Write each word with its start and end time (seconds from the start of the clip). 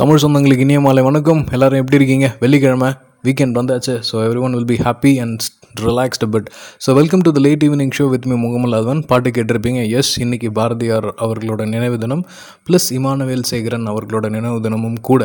தமிழ் 0.00 0.22
சொந்தங்களுக்கு 0.22 0.58
இனிய 0.58 0.80
மாலை 0.80 1.02
வணக்கம். 1.02 1.46
எல்லாரும் 1.50 1.78
எப்படி 1.78 1.96
இருக்கீங்க? 1.96 2.36
வெள்ளிக்கிழமை. 2.40 2.92
வீக்கெண்ட் 3.26 3.58
வந்தாச்சு 3.60 3.94
so 4.10 4.16
everyone 4.46 4.54
will 4.58 4.70
be 4.72 4.78
happy 4.86 5.12
and 5.24 5.42
relaxed 5.86 6.26
but 6.34 6.46
so 6.84 6.90
welcome 6.98 7.22
to 7.26 7.30
the 7.36 7.40
late 7.46 7.64
evening 7.66 7.92
show 7.98 8.04
with 8.12 8.26
me 8.30 8.36
Mukamal 8.44 8.74
Athavan 8.78 9.00
பாட்டு 9.10 9.30
கேட்டிருப்பீங்க. 9.36 9.80
எஸ் 9.98 10.12
இன்னைக்கு 10.24 10.48
பாரதியார் 10.58 11.06
அவர்களோட 11.24 11.62
நினைவு 11.74 11.96
தினம் 12.04 12.22
ப்ளஸ் 12.68 12.88
இமானுவேல் 12.98 13.44
சேகரன் 13.50 13.86
அவர்களோட 13.92 14.28
நினைவு 14.36 14.58
தினமும் 14.66 14.96
கூட. 15.08 15.20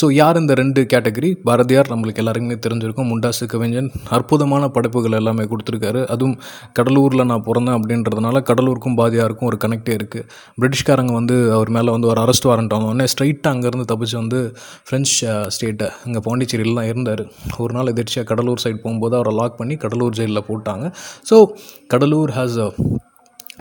ஸோ 0.00 0.06
யார் 0.20 0.40
இந்த 0.42 0.54
ரெண்டு 0.62 0.80
கேட்டகரி? 0.92 1.30
பாரதியார் 1.48 1.90
நம்மளுக்கு 1.92 2.22
எல்லாருக்குமே 2.22 2.56
தெரிஞ்சிருக்கும். 2.66 3.08
முண்டாசு 3.12 3.46
கவிஞன் 3.54 3.90
அற்புதமான 4.18 4.70
படைப்புகள் 4.76 5.18
எல்லாமே 5.20 5.46
கொடுத்துருக்காரு. 5.52 6.02
அதுவும் 6.14 6.36
கடலூரில் 6.78 7.28
நான் 7.32 7.44
பிறந்தேன் 7.48 7.76
அப்படின்றதுனால 7.78 8.42
கடலூருக்கும் 8.52 8.98
பாதியாருக்கும் 9.02 9.50
ஒரு 9.50 9.58
கனெக்டே 9.66 9.94
இருக்குது 9.98 10.26
பிரிட்டிஷ்காரங்க 10.60 11.14
வந்து 11.20 11.36
அவர் 11.58 11.72
மேலே 11.78 11.90
வந்து 11.96 12.10
ஒரு 12.14 12.20
அரெஸ்ட் 12.24 12.48
வாரண்ட் 12.52 12.74
ஆனோடனே 12.78 13.08
ஸ்ட்ரைட்டாக 13.14 13.54
அங்கேருந்து 13.56 13.88
தப்பிச்சு 13.92 14.18
வந்து 14.22 14.40
ஃப்ரெஞ்ச் 14.88 15.14
ஸ்டேட்டை 15.56 15.90
அங்கே 16.06 16.22
பாண்டிச்சேரியிலாம் 16.28 16.90
இருந்தார். 16.92 17.24
ஒரு 17.64 17.72
நாள் 17.76 17.92
எதிர்ச்சியாக 17.94 18.28
கடலூர் 18.32 18.64
சைடு 18.64 18.78
போகும்போது 18.84 19.16
அவரை 19.20 19.34
லாக் 19.40 19.60
பண்ணி 19.60 19.76
கடலூர் 19.84 20.18
ஜெயிலில் 20.20 20.48
போட்டாங்க. 20.50 20.84
ஸோ 21.30 21.38
கடலூர் 21.94 22.34
ஹாஸ் 22.38 22.58
அ 22.66 22.68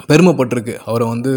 பெருமைப்பட்டிருக்கு. 0.10 0.74
அவரை 0.90 1.06
வந்து 1.14 1.32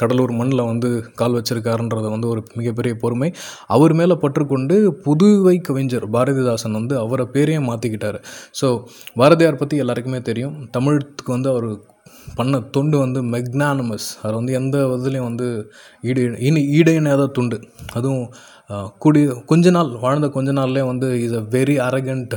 கடலூர் 0.00 0.32
மண்ணில் 0.38 0.62
வந்து 0.70 0.88
கால் 1.20 1.36
வச்சிருக்காருன்றத 1.36 2.06
வந்து 2.14 2.28
ஒரு 2.32 2.40
மிகப்பெரிய 2.58 2.94
பொறுமை. 3.02 3.28
அவர் 3.74 3.92
மேலே 4.00 4.14
பற்றுக்கொண்டு 4.24 4.76
புதுவை 5.04 5.56
கவிஞர் 5.68 6.06
பாரதிதாசன் 6.16 6.78
வந்து 6.80 6.94
அவரை 7.04 7.26
பேரையே 7.36 7.60
மாற்றிக்கிட்டார் 7.68 8.18
ஸோ 8.60 8.68
பாரதியார் 9.20 9.60
பற்றி 9.62 9.78
எல்லாருக்குமே 9.84 10.20
தெரியும். 10.30 10.56
தமிழுக்கு 10.76 11.30
வந்து 11.36 11.50
அவர் 11.54 11.68
பண்ண 12.38 12.56
தொண்டு 12.76 12.96
வந்து 13.04 13.20
மெக்னானமஸ் 13.34 14.08
அவர் 14.22 14.38
வந்து 14.40 14.52
எந்த 14.60 14.76
இதுலேயும் 14.96 15.28
வந்து 15.30 15.46
ஈடு 16.04 16.22
இனி 16.48 16.62
ஈடையினாத 16.78 17.30
துண்டு. 17.36 17.58
அதுவும் 17.98 18.26
கூடி 18.98 19.26
கொஞ்ச 19.46 19.70
நாள் 19.70 19.90
வாழ்ந்த 19.98 20.28
கொஞ்ச 20.28 20.52
நாள்லேயே 20.52 20.86
வந்து 20.86 21.22
is 21.22 21.32
a 21.32 21.44
very 21.50 21.76
arrogant 21.78 22.34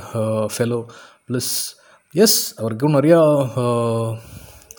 fellow 0.58 0.86
plus 1.30 1.76
yes 2.16 2.56
அவருக்கு 2.60 2.90
நிறையா 2.90 3.20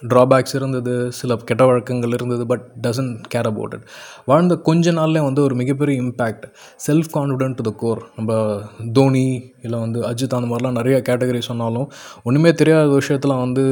ட்ராபேக்ஸ் 0.09 0.55
இருந்தது 0.55 1.13
சில 1.13 1.37
கெட்ட 1.37 1.65
வழக்கங்கள் 1.65 2.11
இருந்தது 2.11 2.47
but 2.47 2.65
doesn't 2.83 3.19
care 3.35 3.47
about 3.47 3.73
it 3.73 3.85
வாழ்ந்த 4.25 4.55
கொஞ்ச 4.57 4.93
நாள்லேயே 4.93 5.25
வந்து 5.25 5.43
ஒரு 5.43 5.55
மிகப்பெரிய 5.55 6.03
impact 6.03 6.47
self 6.87 7.11
confident 7.15 7.55
to 7.55 7.63
the 7.63 7.75
core 7.79 8.03
நம்ம 8.17 8.61
தோனி 8.93 9.52
இல்லை 9.67 9.81
வந்து 9.85 10.01
அஜித் 10.11 10.37
அந்த 10.39 10.49
மாதிரிலாம் 10.53 10.79
நிறைய 10.81 10.99
கேட்டகரி 11.09 11.43
சொன்னாலும் 11.51 11.87
ஒன்றுமே 12.29 12.53
தெரியாத 12.63 12.89
விஷயத்தில் 13.01 13.37
வந்து 13.45 13.65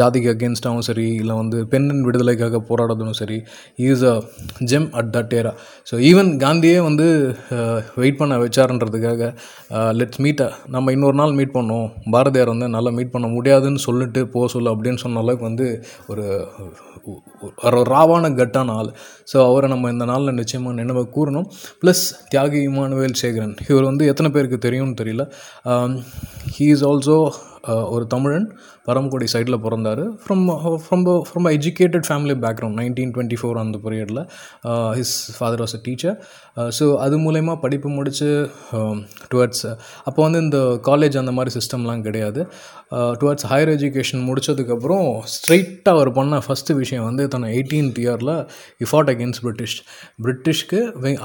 ஜாதிக்கு 0.00 0.30
அகேன்ஸ்டாகவும் 0.34 0.86
சரி 0.90 1.06
இல்லை 1.22 1.36
வந்து 1.42 1.58
பெண்ணின் 1.74 2.04
விடுதலைக்காக 2.08 2.62
போராடுறதும் 2.70 3.18
சரி 3.20 3.38
is 3.88 4.06
a 4.12 4.16
gem 4.72 4.88
at 5.00 5.12
that 5.16 5.34
era 5.40 5.54
so 5.90 5.94
even 6.10 6.32
காந்தியே 6.44 6.78
வந்து 6.88 7.08
வெயிட் 8.02 8.20
பண்ண 8.22 8.34
வச்சாருன்றதுக்காக 8.44 9.30
லெட்ஸ் 10.00 10.22
மீட்டை 10.24 10.48
நம்ம 10.74 10.92
இன்னொரு 10.96 11.16
நாள் 11.20 11.36
மீட் 11.38 11.56
பண்ணோம். 11.56 11.86
பாரதியார் 12.14 12.52
வந்து 12.54 12.66
நல்லா 12.76 12.90
மீட் 12.98 13.14
பண்ண 13.14 13.26
முடியாதுன்னு 13.36 13.80
சொல்லிட்டு 13.86 14.20
போக 14.34 14.46
சொல்லு 14.54 14.68
அப்படின்னு 14.74 15.00
சொன்ன 15.04 15.20
அளவுக்கு 15.24 15.44
வந்து 15.50 15.66
ஒரு 16.12 16.24
ஒரு 17.66 17.80
ராவான 17.92 18.30
கட்டான 18.38 18.74
ஆள். 18.80 18.90
ஸோ 19.30 19.36
அவரை 19.48 19.66
நம்ம 19.72 19.90
இந்த 19.94 20.04
நாளில் 20.10 20.36
நிச்சயமாக 20.40 20.74
நினைவு 20.80 21.02
கூறணும். 21.16 21.46
ப்ளஸ் 21.82 22.04
தியாகி 22.32 22.60
இமானுவேல் 22.68 23.16
சேகரன் 23.22 23.54
இவர் 23.70 23.88
வந்து 23.90 24.04
எத்தனை 24.12 24.28
பேருக்கு 24.36 24.58
தெரியும்னு 24.66 24.96
தெரியல. 25.00 25.15
ஹீ 26.56 26.66
இஸ் 26.72 26.84
ஆல்சோ 26.84 27.18
ஒரு 27.90 28.06
தமிழன் 28.06 28.46
பரமக்குடி 28.86 29.26
சைடில் 29.32 29.58
பிறந்தார். 29.58 30.02
From 30.22 30.42
from 30.82 31.00
from 31.28 31.46
educated 31.52 32.06
family 32.08 32.34
background 32.42 32.78
nineteen 32.80 33.12
twenty 33.14 33.38
four 33.40 33.58
அந்த 33.62 33.78
period 33.84 34.20
his 34.96 35.14
father 35.36 35.62
was 35.62 35.74
a 35.74 35.82
teacher 35.82 36.16
so 36.76 36.86
அது 36.98 37.16
மூலயமா 37.18 37.54
படிப்பு 37.60 37.88
முடித்து 37.90 38.28
டுவர்ட்ஸ் 39.30 39.64
அப்போ 40.04 40.20
வந்து 40.22 40.40
இந்த 40.40 40.58
காலேஜ் 40.86 41.18
அந்த 41.18 41.32
மாதிரி 41.32 41.52
சிஸ்டம்லாம் 41.56 42.02
கிடையாது. 42.02 42.40
டுவர்ட்ஸ் 43.20 43.46
ஹையர் 43.46 43.72
எஜுகேஷன் 43.72 44.22
முடித்ததுக்கப்புறம் 44.28 45.06
ஸ்ட்ரைட்டாக 45.32 45.94
அவர் 45.94 46.12
பண்ண 46.12 46.40
ஃபஸ்ட்டு 46.46 46.74
விஷயம் 46.74 47.04
வந்து 47.04 47.28
தன்னை 47.28 47.50
எயிட்டீன்த் 47.56 48.00
இயரில் 48.02 48.34
இஃபாட் 48.80 49.12
அகேன்ஸ்ட் 49.12 49.42
பிரிட்டிஷ் 49.42 49.76
பிரிட்டிஷ்க்கு 50.22 50.80
வெ- 51.02 51.20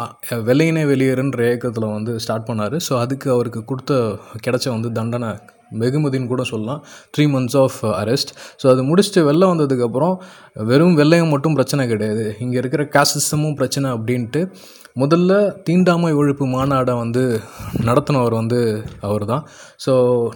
வெளியேறுன்ற 0.89 1.41
இயக்கத்தில் 1.43 1.93
வந்து 1.93 2.19
ஸ்டார்ட் 2.19 2.47
பண்ணார். 2.47 2.77
ஸோ 2.87 2.99
அதுக்கு 2.99 3.29
அவருக்கு 3.31 3.63
கொடுத்த 3.65 3.93
கிடைச்ச 4.45 4.67
வந்து 4.69 4.91
தண்டனை 4.91 5.31
வெகுமதின்னு 5.79 6.27
கூட 6.27 6.43
சொல்லலாம். 6.43 6.83
Three 7.15 7.25
months 7.35 7.57
of 7.63 7.79
arrest 8.01 8.31
so 8.63 8.67
அது 8.73 8.81
முடிச்சுட்டு 8.89 9.21
வெளில 9.29 9.49
வந்ததுக்கப்புறம் 9.53 10.15
வெறும் 10.53 10.97
வெள்ளையும் 10.97 11.29
மட்டும் 11.29 11.53
பிரச்சனை 11.53 11.87
கிடையாது. 11.87 12.25
இங்கே 12.39 12.57
இருக்கிற 12.57 12.83
காசிசமும் 12.97 13.55
பிரச்சனை 13.55 13.89
அப்படின்ட்டு 13.91 14.41
முதல்ல 14.95 15.31
தீண்டாமை 15.67 16.09
ஒழிப்பு 16.19 16.45
மாநாடை 16.53 16.93
வந்து 17.01 17.23
நடத்தினவர் 17.87 18.35
வந்து 18.39 18.59
அவர் 19.07 19.23
தான் 19.31 19.43
ஸோ 19.85 19.93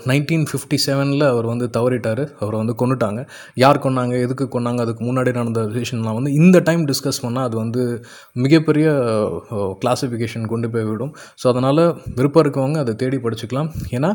நைன்டீன் 0.10 0.46
ஃபிஃப்டி 0.50 0.78
செவனில் 0.86 1.26
அவர் 1.32 1.48
வந்து 1.52 1.66
தவறிட்டார். 1.78 2.24
அவரை 2.42 2.58
வந்து 2.62 2.76
கொண்டுட்டாங்க 2.82 3.22
யார் 3.64 3.82
கொன்னாங்க? 3.86 4.16
எதுக்கு 4.26 4.48
கொன்னாங்க? 4.56 4.80
அதுக்கு 4.86 5.04
முன்னாடி 5.10 5.34
நடந்த 5.40 5.64
விஷயம்லாம் 5.78 6.18
வந்து 6.20 6.34
இந்த 6.42 6.60
டைம் 6.70 6.84
டிஸ்கஸ் 6.92 7.22
பண்ணால் 7.26 7.48
அது 7.50 7.58
வந்து 7.64 7.84
மிகப்பெரிய 8.46 8.88
கிளாஸிஃபிகேஷன் 9.84 10.48
கொண்டு 10.54 10.70
போய் 10.76 10.88
விடும் 10.92 11.14
ஸோ 11.44 11.48
அதனால் 11.54 11.84
விருப்பம் 12.20 12.44
இருக்கவங்க 12.46 12.80
அதை 12.86 12.96
தேடி 13.04 13.20
படிச்சுக்கலாம். 13.28 13.72
ஏன்னா 13.98 14.12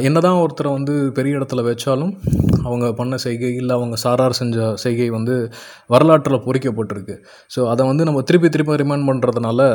என்ன 0.00 0.16
என்னதான் 0.18 0.42
ஒருத்தரை 0.44 0.70
வந்து 0.76 0.94
பெரிய 1.16 1.38
இடத்துல 1.38 1.62
வச்சாலும் 1.66 2.12
அவங்க 2.68 2.86
பண்ண 3.00 3.14
செய்கை 3.24 3.50
இல்லை 3.60 3.74
அவங்க 3.78 3.96
சாரார் 4.02 4.38
செஞ்ச 4.38 4.56
செய்கை 4.82 5.06
வந்து 5.16 5.34
வரலாற்றில் 5.92 6.42
பொறிக்கப்பட்டிருக்கு. 6.46 7.16
ஸோ 7.54 7.60
அதை 7.72 7.82
வந்து 7.90 8.06
நம்ம 8.08 8.22
திருப்பி 8.28 8.48
திருப்பி 8.54 8.80
ரிமைண்ட் 8.82 9.08
பண்ணுறதுனால 9.10 9.67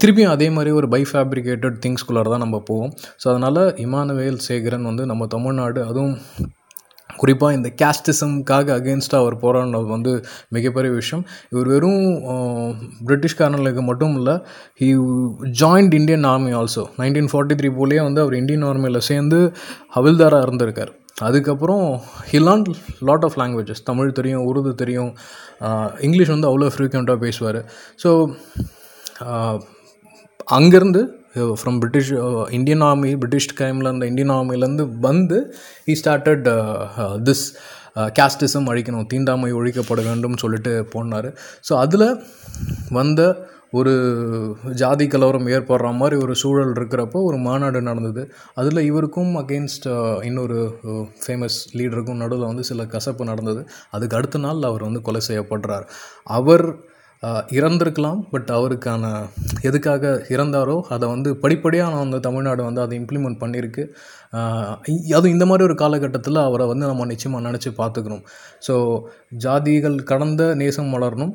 திருப்பியும் 0.00 0.34
அதே 0.34 0.48
மாதிரி 0.50 0.72
ஒரு 0.78 0.88
பை 0.90 1.02
ஃபேப்ரிகேட்டட் 1.10 1.76
திங்ஸ்குள்ளார 1.84 2.28
தான் 2.32 2.44
நம்ம 2.44 2.60
போவோம். 2.68 2.92
ஸோ 3.22 3.28
அதனால் 3.32 3.62
இமானுவேல் 3.84 4.40
சேகரன் 4.46 4.88
வந்து 4.90 5.04
நம்ம 5.12 5.26
தமிழ்நாடு 5.34 5.82
அதுவும் 5.86 6.16
குறிப்பாக 7.10 7.56
இந்த 7.56 7.68
கேஸ்டிசம்காக 7.80 8.68
அகேன்ஸ்டாக 8.76 9.22
அவர் 9.22 9.34
போராடினது 9.42 9.88
வந்து 9.88 10.12
மிகப்பெரிய 10.56 10.90
விஷயம். 10.94 11.22
இவர் 11.52 11.68
வெறும் 11.72 12.02
அஹ், 12.32 12.72
பிரிட்டிஷ்காரங்களுக்கு 13.06 13.82
மட்டும் 13.88 14.14
இல்லை 14.20 14.34
he 14.80 14.88
joined 15.60 15.96
Indian 15.98 16.26
army 16.30 16.52
also 16.58 16.84
nineteen 17.00 17.30
forty 17.32 17.56
three 17.60 17.70
போலேயே 17.78 18.02
வந்து 18.06 18.22
அவர் 18.24 18.38
இந்தியன் 18.40 18.66
ஆர்மியில் 18.68 19.06
சேர்ந்து 19.10 19.40
ஹவில்தாராக 19.96 20.46
இருந்திருக்கார். 20.46 20.92
அதுக்கப்புறம் 21.22 21.84
he 22.28 22.40
learn 22.44 22.64
lot 23.08 23.26
of 23.26 23.38
languages 23.40 23.86
Tamil 23.88 24.16
தெரியும் 24.18 24.46
உருது 24.46 24.72
தெரியும். 24.78 25.10
இங்கிலீஷ் 26.06 26.34
வந்து 26.34 26.50
அவ்வளோ 26.50 26.70
ஃப்ரீக்வெண்ட்டாக 26.74 27.20
பேசுவார். 27.24 27.60
ஸோ 28.00 28.10
அங்கேருந்து 30.56 31.02
from 31.60 31.76
British 31.82 32.12
Indian 32.58 32.84
army 32.86 33.10
British 33.22 33.50
டைமில் 33.60 33.88
இருந்த 33.88 34.06
இந்தியன் 34.12 34.32
ஆர்மிலேருந்து 34.36 34.86
வந்து 35.08 35.38
ஹி 35.88 35.94
ஸ்டார்டட் 36.00 36.48
திஸ் 37.28 37.44
கேஸ்டிசம் 38.18 38.66
அழிக்கணும் 38.72 39.06
தீண்டாமை 39.12 39.52
ஒழிக்கப்பட 39.60 40.00
வேண்டும் 40.08 40.40
சொல்லிட்டு 40.42 40.72
போனார். 40.94 41.28
ஸோ 41.68 41.72
அதில் 41.84 42.06
வந்த 42.98 43.20
ஒரு 43.78 43.92
ஜாதி 44.80 45.06
கலவரம் 45.06 45.48
ஏற்படுற 45.56 45.88
மாதிரி 45.98 46.16
ஒரு 46.24 46.34
சூழல் 46.42 46.72
இருக்கிறப்போ 46.76 47.18
ஒரு 47.28 47.38
மாநாடு 47.46 47.80
நடந்தது. 47.88 48.22
அதில் 48.60 48.86
இவருக்கும் 48.90 49.32
அகெயின்ஸ்ட் 49.42 49.86
இன்னொரு 50.28 50.58
ஃபேமஸ் 51.24 51.58
லீடருக்கும் 51.78 52.20
நடுவில் 52.22 52.50
வந்து 52.50 52.64
சில 52.70 52.86
கசப்பு 52.94 53.24
நடந்தது. 53.30 53.62
அதுக்கு 53.96 54.18
அடுத்த 54.20 54.40
நாள் 54.46 54.68
அவர் 54.70 54.86
வந்து 54.88 55.02
கொலை 55.08 55.22
செய்யப்படுறார். 55.28 55.86
அவர் 56.38 56.66
இறந்திருக்கலாம் 57.56 58.20
பட் 58.32 58.50
அவருக்கான 58.56 59.04
எதுக்காக 59.68 60.12
இறந்தாரோ 60.34 60.76
அதை 60.94 61.06
வந்து 61.12 61.30
படிப்படியாக 61.42 61.92
நான் 61.92 62.04
வந்து 62.04 62.20
தமிழ்நாடு 62.26 62.62
வந்து 62.68 62.82
அதை 62.84 62.94
இம்ப்ளிமெண்ட் 63.00 63.40
பண்ணியிருக்கு. 63.42 63.82
அதுவும் 65.14 65.34
இந்த 65.34 65.46
மாதிரி 65.50 65.66
ஒரு 65.68 65.76
காலகட்டத்தில் 65.82 66.40
அவரை 66.46 66.66
வந்து 66.72 66.86
நம்ம 66.90 67.06
நிச்சயமாக 67.12 67.44
நினச்சி 67.48 67.72
பார்த்துக்கணும். 67.80 68.24
ஸோ 68.66 68.76
ஜாதிகள் 69.46 69.98
கடந்த 70.12 70.42
நேசம் 70.62 70.92
வளரணும் 70.96 71.34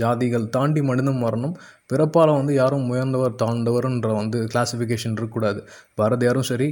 ஜாதிகள் 0.00 0.46
தாண்டி 0.56 0.82
மனிதம் 0.90 1.22
வரணும். 1.26 1.54
பிறப்பால் 1.92 2.38
வந்து 2.40 2.52
யாரும் 2.62 2.88
உயர்ந்தவர் 2.92 3.38
தாழ்ந்தவர்ன்ற 3.42 4.10
வந்து 4.20 4.38
கிளாசிஃபிகேஷன் 4.52 5.14
இருக்கக்கூடாது. 5.14 5.62
பாரதியாரும் 6.00 6.48
சரி 6.50 6.68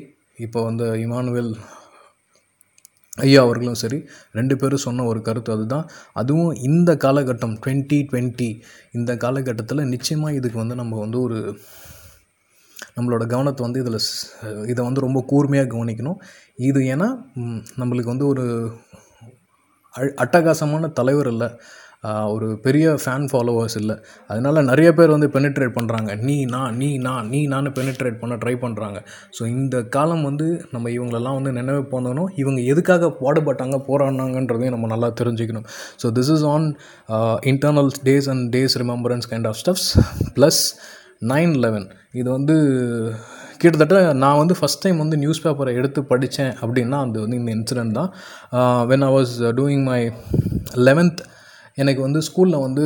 இப்போ 0.46 0.60
வந்து 0.68 0.86
இமானுவேல் 1.06 1.52
ஐயா 3.18 3.42
அவர்களும் 3.42 3.74
சரி 3.74 4.04
ரெண்டு 4.32 4.56
பேரும் 4.56 4.78
சொன்ன 4.78 5.04
ஒரு 5.04 5.22
கருத்து 5.22 5.52
அதுதான். 5.52 5.88
அதுவும் 6.12 6.54
இந்த 6.54 6.94
காலகட்டம் 6.94 7.58
டுவெண்ட்டி 7.66 8.06
டுவெண்ட்டி 8.10 8.60
இந்த 8.92 9.16
காலகட்டத்தில் 9.16 9.84
நிச்சயமாக 9.84 10.34
இதுக்கு 10.34 10.58
வந்து 10.58 10.74
நம்ம 10.74 10.98
வந்து 10.98 11.20
ஒரு 11.20 11.58
நம்மளோட 12.96 13.26
கவனத்தை 13.26 13.70
வந்து 13.70 13.80
இதில் 13.80 14.68
இதை 14.68 14.84
வந்து 14.84 15.00
ரொம்ப 15.00 15.24
கூர்மையாக 15.26 15.72
கவனிக்கணும். 15.72 16.16
இது 16.56 16.80
ஏன்னா 16.80 17.22
நம்மளுக்கு 17.76 18.04
வந்து 18.04 18.26
ஒரு 18.26 18.72
அ- 19.98 20.14
அட்டகாசமான 20.16 20.92
தலைவர் 20.92 21.26
இல்லை. 21.26 21.60
ஒரு 22.34 22.46
பெரிய 22.64 22.87
ஃபேன் 23.02 23.26
ஃபாலோவர்ஸ் 23.31 23.76
இல்லை. 23.81 23.96
அதனால 24.31 24.62
நிறைய 24.70 24.88
பேர் 24.99 25.12
வந்து 25.14 25.28
பெனிட்ரேட் 25.37 25.75
பண்ணுறாங்க 25.76 26.10
நீ 26.28 26.37
நான் 26.54 26.76
நீ 26.81 26.88
நான் 27.06 27.28
நீ 27.32 27.40
நான் 27.52 27.69
பெனிட்ரேட் 27.78 28.19
பண்ண 28.22 28.37
ட்ரை 28.43 28.54
பண்ணுறாங்க 28.64 28.99
ஸோ 29.37 29.43
இந்த 29.56 29.82
காலம் 29.96 30.25
வந்து 30.28 30.46
நம்ம 30.75 30.90
இவங்களெல்லாம் 30.96 31.37
வந்து 31.38 31.52
நினைவு 31.58 31.82
பண்ணணும். 31.94 32.31
இவங்க 32.43 32.60
எதுக்காக 32.72 33.10
பாடுபட்டாங்க 33.20 33.78
போராடினாங்கன்றதையும் 33.88 34.75
நம்ம 34.76 34.88
நல்லா 34.94 35.10
தெரிஞ்சுக்கணும். 35.20 35.69
So 36.02 36.08
this 36.19 36.32
is 36.37 36.46
an 36.54 36.66
internal 37.52 37.93
days 38.08 38.31
and 38.34 38.46
days 38.56 38.76
remembrance 38.84 39.28
kind 39.32 39.48
of 39.50 39.60
stuffs 39.62 39.88
plus 40.38 40.62
nine 41.32 41.55
eleven 41.64 41.87
இது 42.20 42.28
வந்து 42.37 42.56
கிட்டத்தட்ட 43.62 43.98
நான் 44.22 44.38
வந்து 44.40 44.55
ஃபஸ்ட் 44.58 44.81
டைம் 44.84 44.98
வந்து 45.02 45.16
நியூஸ் 45.25 45.43
பேப்பரை 45.44 45.72
எடுத்து 45.81 46.00
படித்தேன் 46.12 46.55
அப்படின்னா 46.62 46.98
அது 47.05 47.20
வந்து 47.25 47.38
இந்த 47.40 47.50
இன்சிடெண்ட் 47.56 47.94
தான். 47.98 48.10
When 48.90 49.05
I 49.08 49.10
was 49.16 49.34
doing 49.60 49.84
my 49.90 50.00
eleventh 50.88 51.22
எனக்கு 51.76 52.00
வந்து 52.02 52.20
ஸ்கூலில் 52.28 52.64
வந்து 52.66 52.84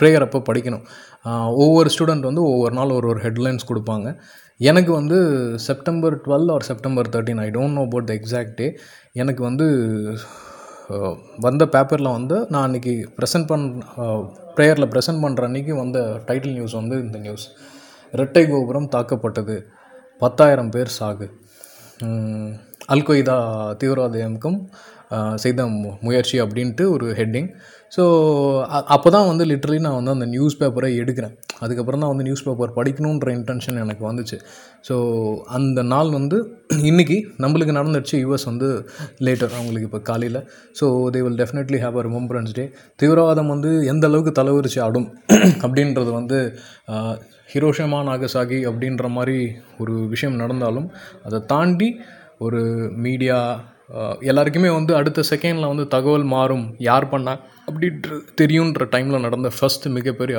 ப்ரேயர் 0.00 0.24
அப்போ 0.26 0.40
படிக்கணும் 0.48 0.84
ஒவ்வொரு 1.62 1.88
ஸ்டூடெண்ட் 1.94 2.28
வந்து 2.28 2.42
ஒவ்வொரு 2.50 2.74
நாள் 2.74 2.96
ஒரு 2.98 3.06
ஒரு 3.08 3.20
ஹெட்லைன்ஸ் 3.20 3.68
கொடுப்பாங்க. 3.70 4.08
எனக்கு 4.70 4.92
வந்து 4.92 5.18
September 5.66 6.14
twelve 6.20 6.50
or 6.54 6.66
September 6.68 7.08
thirteen 7.14 7.40
I 7.44 7.48
don't 7.56 7.76
know 7.78 7.82
about 7.88 8.08
the 8.10 8.14
exact 8.20 8.54
day 8.60 8.68
எனக்கு 9.12 9.42
வந்து 9.42 9.66
வந்த 11.46 11.62
பேப்பரில் 11.74 12.14
வந்து 12.16 12.36
நான் 12.48 12.66
அன்றைக்கி 12.68 12.94
ப்ரெசென்ட் 13.16 13.48
பண் 13.50 13.66
ப்ரேயரில் 14.56 14.90
ப்ரெசென்ட் 14.92 15.22
பண்ணுற 15.24 15.42
அன்றைக்கி 15.48 15.74
வந்த 15.82 15.98
டைட்டில் 16.28 16.56
நியூஸ் 16.58 16.78
வந்து 16.80 16.96
இந்த 17.06 17.18
நியூஸ் 17.18 17.44
இரட்டை 18.14 18.44
கோபுரம் 18.46 18.88
தாக்கப்பட்டது. 18.94 19.56
பத்தாயிரம் 20.22 20.70
பேர் 20.74 20.96
சாகு. 20.98 21.26
அல்கொய்தா 22.94 23.36
அல் 23.74 24.58
செய்த 25.42 25.66
மு- 25.74 25.96
முயற்சி 26.06 26.36
அப்படின்ட்டு 26.44 26.84
ஒரு 26.94 27.06
ஹெட்டிங் 27.18 27.50
ஸோ 27.92 28.02
அப்போ 28.94 29.08
தான் 29.10 29.28
வந்து 29.28 29.44
லிட்ரலி 29.50 29.78
நான் 29.84 29.96
வந்து 29.98 30.14
அந்த 30.14 30.26
நியூஸ் 30.32 30.56
பேப்பரை 30.60 30.90
எடுக்கிறேன். 31.00 31.34
அதுக்கப்புறம் 31.62 32.02
தான் 32.02 32.10
வந்து 32.12 32.26
நியூஸ் 32.26 32.44
பேப்பர் 32.44 32.74
படிக்கணுன்ற 32.76 33.28
இன்டென்ஷன் 33.36 33.78
எனக்கு 33.82 34.02
வந்துச்சு. 34.08 34.36
ஸோ 34.84 34.96
அந்த 35.56 35.82
நாள் 35.92 36.10
வந்து 36.10 36.38
இன்றைக்கி 36.90 37.16
நம்மளுக்கு 37.44 37.76
நடந்துடுச்சு 37.78 38.18
யூஎஸ் 38.24 38.46
வந்து 38.50 38.68
லேட்டர் 39.26 39.56
அவங்களுக்கு 39.56 39.88
இப்போ 39.90 40.00
காலையில். 40.10 40.40
So 40.76 40.84
they 41.14 41.22
will 41.24 41.40
definitely 41.42 41.80
have 41.84 41.98
a 42.00 42.06
remembrance 42.08 42.54
day 42.58 42.66
தீவிரவாதம் 42.98 43.52
வந்து 43.54 43.72
எந்த 43.92 44.06
அளவுக்கு 44.10 44.34
தலைவரிச்சு 44.40 44.80
ஆடும் 44.86 45.08
அப்படின்றது 45.64 46.12
வந்து 46.18 46.40
ஹிரோஷமா 47.50 48.00
நாகசாகி 48.06 48.60
அப்படின்ற 48.68 49.06
மாதிரி 49.10 49.38
ஒரு 49.78 49.94
விஷயம் 50.10 50.40
நடந்தாலும் 50.40 50.88
அதை 51.24 51.40
தாண்டி 51.52 51.90
ஒரு 52.40 52.60
மீடியா 53.04 53.38
எல்லாருக்குமே 54.30 54.70
வந்து 54.78 54.92
அடுத்த 54.98 55.20
செகண்டில் 55.28 55.70
வந்து 55.70 55.84
தகவல் 55.94 56.26
மாறும் 56.32 56.64
யார் 56.88 57.06
பண்ணா 57.12 57.34
அப்படி 57.68 57.86
தெரியுன்ற 58.40 58.84
டைமில் 58.94 59.24
நடந்த 59.26 59.48
ஃபர்ஸ்ட் 59.56 59.86
மிகப்பெரிய 59.96 60.36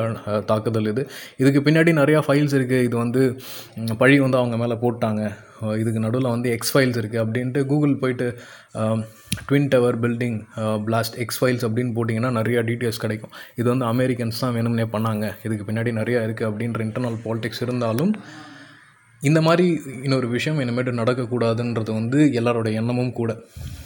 தாக்குதல் 0.50 0.90
இது. 0.92 1.04
இதுக்கு 1.42 1.60
பின்னாடி 1.68 1.92
நிறையா 2.00 2.19
ஃபைல்ஸ் 2.28 2.56
இருக்குது 2.57 2.86
இது 2.88 2.96
வந்து 3.04 3.22
பழி 4.01 4.18
வந்து 4.25 4.40
அவங்க 4.42 4.57
மேலே 4.63 4.75
போட்டாங்க. 4.84 5.24
இதுக்கு 5.81 6.04
நடுவில் 6.06 6.34
வந்து 6.36 6.50
எக்ஸ் 6.56 6.74
ஃபைல்ஸ் 6.74 7.00
இருக்குது 7.01 7.22
அப்படின்ட்டு 7.24 7.62
கூகுள் 7.72 7.96
போயிட்டு 8.04 8.28
twin 9.48 9.69
tower 9.74 9.98
building 10.04 10.38
blast 10.88 11.18
X 11.24 11.40
files 11.40 11.66
அப்படின்னு 11.68 11.94
போட்டிங்கன்னா 11.98 12.31
நிறையா 12.40 12.62
டீட்டெயில்ஸ் 12.69 13.04
கிடைக்கும். 13.06 13.34
இது 13.60 13.68
வந்து 13.74 13.88
அமெரிக்கன்ஸ் 13.94 14.44
தான் 14.44 14.56
வேணும்னே 14.57 14.88
பண்ணாங்க. 14.95 15.25
இதுக்கு 15.48 15.68
பின்னாடி 15.69 15.94
நிறையா 16.02 16.22
இருக்குது 16.28 16.50
அப்படின்ற 16.52 16.81
இன்டர்னல் 16.88 17.19
பாலிடிக்ஸ் 17.25 17.63
இருந்தாலும் 17.68 18.13
இந்த 19.21 19.42
மாதிரி 19.42 19.81
இன்னொரு 20.04 20.27
விஷயம் 20.27 20.60
இனிமேட்டு 20.60 20.92
நடக்கக்கூடாதுன்றது 21.01 21.94
வந்து 21.94 22.19
எல்லாரோட 22.39 22.74
எண்ணமும் 22.74 23.13
கூட. 23.13 23.31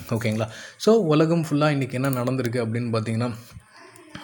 ஓகேங்களா? 0.10 0.48
ஸோ 0.86 0.90
உலகம் 1.14 1.46
ஃபுல்லாக 1.50 1.76
இன்றைக்கி 1.76 1.92
என்ன 1.92 2.10
நடந்திருக்கு 2.10 2.60
அப்படின்னு 2.66 2.92
பார்த்தீங்கன்னா 2.96 3.30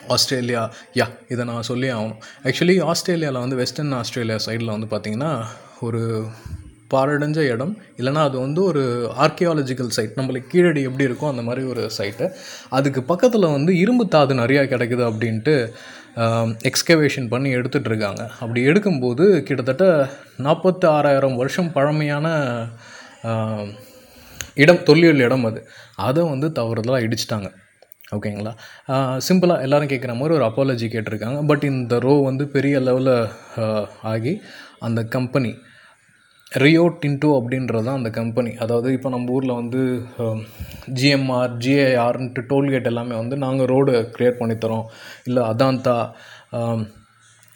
ஆஸ்திரேலியா 0.08 0.72
யா 0.96 1.06
இதை 1.28 1.46
நான் 1.46 1.62
சொல்லி 1.62 1.88
ஆகணும். 1.92 2.20
ஆக்சுவலி 2.44 2.82
ஆஸ்திரேலியாவில் 2.82 3.40
வந்து 3.40 3.56
வெஸ்டர்ன் 3.56 3.92
ஆஸ்திரேலியா 3.92 4.38
சைடில் 4.46 4.76
வந்து 4.76 4.90
பார்த்திங்கன்னா 4.94 5.32
ஒரு 5.80 6.02
பாரடைஞ்ச 6.94 7.40
இடம். 7.54 7.78
இல்லைனா 7.98 8.22
அது 8.30 8.38
வந்து 8.40 8.64
ஒரு 8.64 8.84
ஆர்கியாலஜிக்கல் 9.18 9.92
சைட் 9.98 10.16
நம்மளுக்கு 10.16 10.48
கீழடி 10.48 10.82
எப்படி 10.82 11.06
இருக்கோ 11.06 11.28
அந்த 11.28 11.42
மாதிரி 11.42 11.66
ஒரு 11.68 11.90
சைட்டு 11.98 12.28
அதுக்கு 12.70 13.04
பக்கத்தில் 13.04 13.54
வந்து 13.58 13.78
இரும்பு 13.78 14.08
தாது 14.08 14.34
நிறையா 14.34 14.64
கிடைக்குது 14.74 15.04
அப்படின்ட்டு 15.10 15.56
எக்ஸ்கவேஷன் 16.70 17.28
பண்ணி 17.34 17.50
எடுத்துகிட்டு 17.56 17.90
இருக்காங்க 17.92 18.24
அப்படி 18.40 18.62
எடுக்கும்போது 18.68 19.26
கிட்டத்தட்ட 19.48 19.86
நாற்பத்தி 20.46 20.88
ஆறாயிரம் 20.96 21.38
வருஷம் 21.42 21.72
பழமையான 21.72 22.28
இடம் 24.64 24.84
தொல்லியல் 24.84 25.24
இடம் 25.28 25.46
அது. 25.50 25.60
அதை 26.08 26.24
வந்து 26.34 26.48
தவறுதலாக 26.60 27.06
இடிச்சிட்டாங்க. 27.08 27.50
ஓகேங்களா? 28.16 28.54
சிம்பிளாக 29.28 29.66
எல்லாரும் 29.66 29.92
கேட்குற 29.92 30.14
மாதிரி 30.20 30.36
ஒரு 30.38 30.46
அப்பாலஜி 30.50 30.88
கேட்டிருக்காங்க. 30.94 31.40
பட் 31.52 31.66
இந்த 31.74 32.00
ரோ 32.06 32.14
வந்து 32.30 32.46
பெரிய 32.56 32.76
லெவலில் 32.80 33.16
ஆகி 34.12 34.34
அந்த 34.88 35.04
கம்பெனி 35.16 35.52
ரியோ 36.52 36.84
டின்டோ 37.02 37.30
அப்படின்றது 37.40 37.86
தான் 37.88 37.98
அந்த 38.00 38.10
கம்பெனி 38.20 38.52
அதாவது 38.64 38.90
இப்போ 38.96 39.10
நம்ம 39.16 39.34
ஊரில் 39.34 39.60
வந்து 39.60 39.82
ஜிஎம்ஆர் 41.00 41.52
ஜிஏஆர்ன்ட்டு 41.64 42.42
டோல்கேட் 42.52 42.90
எல்லாமே 42.92 43.16
வந்து 43.22 43.36
நாங்கள் 43.44 43.70
ரோடு 43.74 43.94
க்ரியேட் 44.16 44.40
பண்ணித்தரோம். 44.40 44.86
இல்லை 45.28 45.42
அதாந்தா 45.52 45.96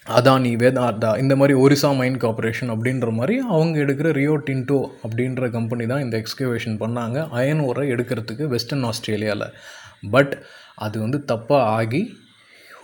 அதானி 0.07 0.51
வேதார்தா 0.61 1.11
இந்த 1.23 1.33
மாதிரி 1.39 1.53
ஒரிசா 1.63 1.89
மைன் 1.99 2.21
கார்பரேஷன் 2.23 2.71
அப்படின்ற 2.73 3.09
மாதிரி 3.19 3.35
அவங்க 3.55 3.75
எடுக்கிற 3.85 4.07
ரியோ 4.21 4.33
டின்டோ 4.47 4.79
அப்படின்ற 5.03 5.49
கம்பெனி 5.57 5.85
தான் 5.91 6.03
இந்த 6.05 6.15
எக்ஸ்கவேஷன் 6.23 6.79
பண்ணாங்க. 6.83 7.17
அயன் 7.39 7.61
ஓரை 7.67 7.85
எடுக்கிறதுக்கு 7.93 8.45
வெஸ்டர்ன் 8.55 8.87
ஆஸ்திரேலியாவில் 8.89 9.47
பட் 10.15 10.33
அது 10.85 10.95
வந்து 10.99 11.19
தப்பாக 11.31 11.69
ஆகி 11.77 12.01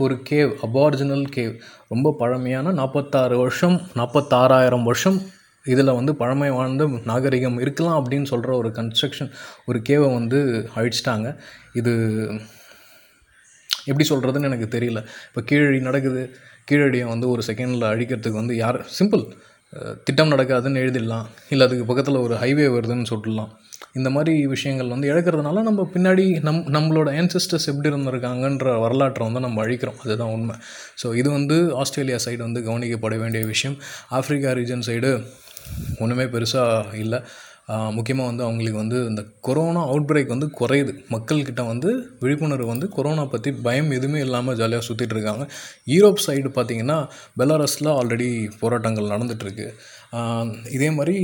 ஒரு 0.03 0.15
கேவ் 0.29 0.51
அபார்ஜினல் 0.67 1.27
கேவ் 1.35 1.53
ரொம்ப 1.88 2.13
பழமையான 2.21 2.71
நாற்பத்தாறு 2.79 3.38
வருஷம் 3.44 3.77
நாற்பத்தாறாயிரம் 4.00 4.88
வருஷம் 4.89 5.19
இதில் 5.65 5.97
வந்து 6.00 6.15
பழமை 6.15 6.50
வாழ்ந்த 6.50 6.85
நாகரிகம் 7.06 7.59
இருக்கலாம் 7.59 7.97
அப்படின்னு 8.01 8.27
சொல்கிற 8.31 8.51
ஒரு 8.57 8.69
கன்ஸ்ட்ரக்ஷன் 8.69 9.31
ஒரு 9.65 9.81
கேவை 9.89 10.07
வந்து 10.13 10.39
அழிச்சிட்டாங்க. 10.75 11.27
இது 11.73 11.94
எப்படி 13.89 14.06
சொல்கிறதுன்னு 14.09 14.50
எனக்கு 14.51 14.67
தெரியல. 14.77 15.00
இப்போ 15.29 15.41
கீழடி 15.51 15.79
நடக்குது. 15.89 16.23
கீழடியை 16.71 17.06
வந்து 17.13 17.29
ஒரு 17.29 17.41
செகண்டில் 17.47 17.89
அழிக்கிறதுக்கு 17.94 18.41
வந்து 18.41 18.56
யார் 18.56 18.79
சிம்பிள் 19.00 19.23
திட்டம் 20.03 20.31
நடக்காதுன்னு 20.31 20.81
எழுதிடலாம். 20.83 21.25
இல்லை 21.53 21.63
அதுக்கு 21.67 21.88
பக்கத்தில் 21.89 22.23
ஒரு 22.25 22.35
ஹைவே 22.44 22.67
வருதுன்னு 22.75 23.07
சொல்லலாம் 23.13 23.51
இந்த 23.97 24.09
மாதிரி 24.15 24.33
விஷயங்கள் 24.53 24.91
வந்து 24.94 25.09
இழக்கிறதுனால 25.11 25.61
நம்ம 25.67 25.81
பின்னாடி 25.94 26.25
நம் 26.47 26.63
நம்மளோட 26.75 27.09
ancestors 27.19 27.63
எப்படி 27.71 27.89
இருந்திருக்காங்கன்ற 27.91 28.79
வரலாற்றை 28.81 29.23
வந்து 29.27 29.44
நம்ம 29.45 29.61
அழிக்கிறோம். 29.65 30.00
அதுதான் 30.03 30.33
உண்மை. 30.38 30.56
ஸோ 31.01 31.07
இது 31.15 31.29
வந்து 31.38 31.57
ஆஸ்திரேலியா 31.81 32.17
சைடு 32.25 32.41
வந்து 32.47 32.61
கவனிக்கப்பட 32.69 33.17
வேண்டிய 33.23 33.45
விஷயம். 33.45 33.77
ஆப்பிரிக்கா 34.17 34.51
ரீஜன் 34.59 34.85
சைடு 34.89 35.11
ஒன்றுமே 36.00 36.25
பெருசாக 36.33 36.95
இல்லை. 37.04 37.19
முக்கியமாக 37.95 38.30
வந்து 38.30 38.44
அவங்களுக்கு 38.45 38.80
வந்து 38.81 39.00
இந்த 39.10 39.21
கொரோனா 39.48 39.81
அவுட் 39.89 40.07
பிரேக் 40.10 40.31
வந்து 40.33 40.48
குறையுது. 40.60 40.94
மக்கள்கிட்ட 41.13 41.62
வந்து 41.71 41.89
விழிப்புணர்வு 42.21 42.68
வந்து 42.71 42.88
கொரோனா 42.95 43.24
பற்றி 43.33 43.51
பயம் 43.66 43.92
எதுவுமே 43.98 44.19
இல்லாமல் 44.25 44.57
ஜாலியாக 44.60 44.86
சுற்றிட்டு 44.88 45.16
இருக்காங்க. 45.16 45.45
யூரோப் 45.95 46.24
சைடு 46.25 46.50
பார்த்திங்கன்னா 46.56 46.98
பெலாரஸில் 47.39 47.89
ஆல்ரெடி 48.00 48.30
போராட்டங்கள் 48.62 49.12
நடந்துகிட்ருக்கு 49.13 49.68
இதே 50.76 50.90
மாதிரி 50.97 51.18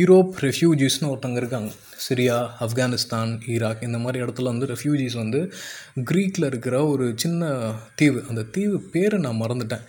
யூரோப் 0.00 0.30
ரெஃப்யூஜிஸ்னு 0.46 1.10
ஒருத்தங்க 1.12 1.40
இருக்காங்க. 1.42 1.70
சிரியா 2.04 2.36
ஆப்கானிஸ்தான் 2.64 3.32
ஈராக் 3.54 3.82
இந்த 3.88 3.98
மாதிரி 4.04 4.18
இடத்துல 4.24 4.52
வந்து 4.52 4.68
ரெஃப்யூஜிஸ் 4.72 5.18
வந்து 5.22 5.40
க்ரீக்கில் 6.10 6.48
இருக்கிற 6.50 6.76
ஒரு 6.92 7.06
சின்ன 7.22 7.50
தீவு. 8.00 8.22
அந்த 8.28 8.44
தீவு 8.54 8.78
பேர் 8.94 9.16
நான் 9.26 9.42
மறந்துட்டேன். 9.42 9.84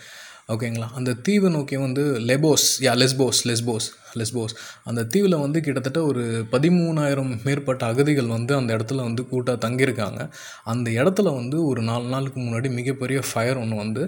ஓகேங்களா? 0.53 0.89
அந்த 0.99 1.11
தீவை 1.25 1.49
நோக்கி 1.55 1.75
வந்து 1.87 2.03
லெபோஸ் 2.29 2.67
யா 2.85 2.93
லெஸ்போஸ் 3.01 3.41
லெஸ்போஸ் 3.49 3.87
லெஸ்போஸ். 4.19 4.53
அந்த 4.89 5.01
தீவில் 5.11 5.35
வந்து 5.43 5.59
கிட்டத்தட்ட 5.65 5.99
ஒரு 6.07 6.23
பதிமூணாயிரம் 6.53 7.29
மேற்பட்ட 7.43 7.83
அகதிகள் 7.91 8.31
வந்து 8.33 8.53
அந்த 8.57 8.69
இடத்துல 8.77 9.03
வந்து 9.07 9.21
கூட்டாக 9.29 9.57
தங்கியிருக்காங்க. 9.65 10.21
அந்த 10.71 10.87
இடத்துல 11.01 11.29
வந்து 11.37 11.57
ஒரு 11.67 11.81
நாலு 11.89 12.07
நாளுக்கு 12.13 12.39
முன்னாடி 12.45 12.69
மிகப்பெரிய 12.79 13.19
ஃபயர் 13.29 13.59
ஒன்று 13.61 13.75
வந்து 13.83 14.01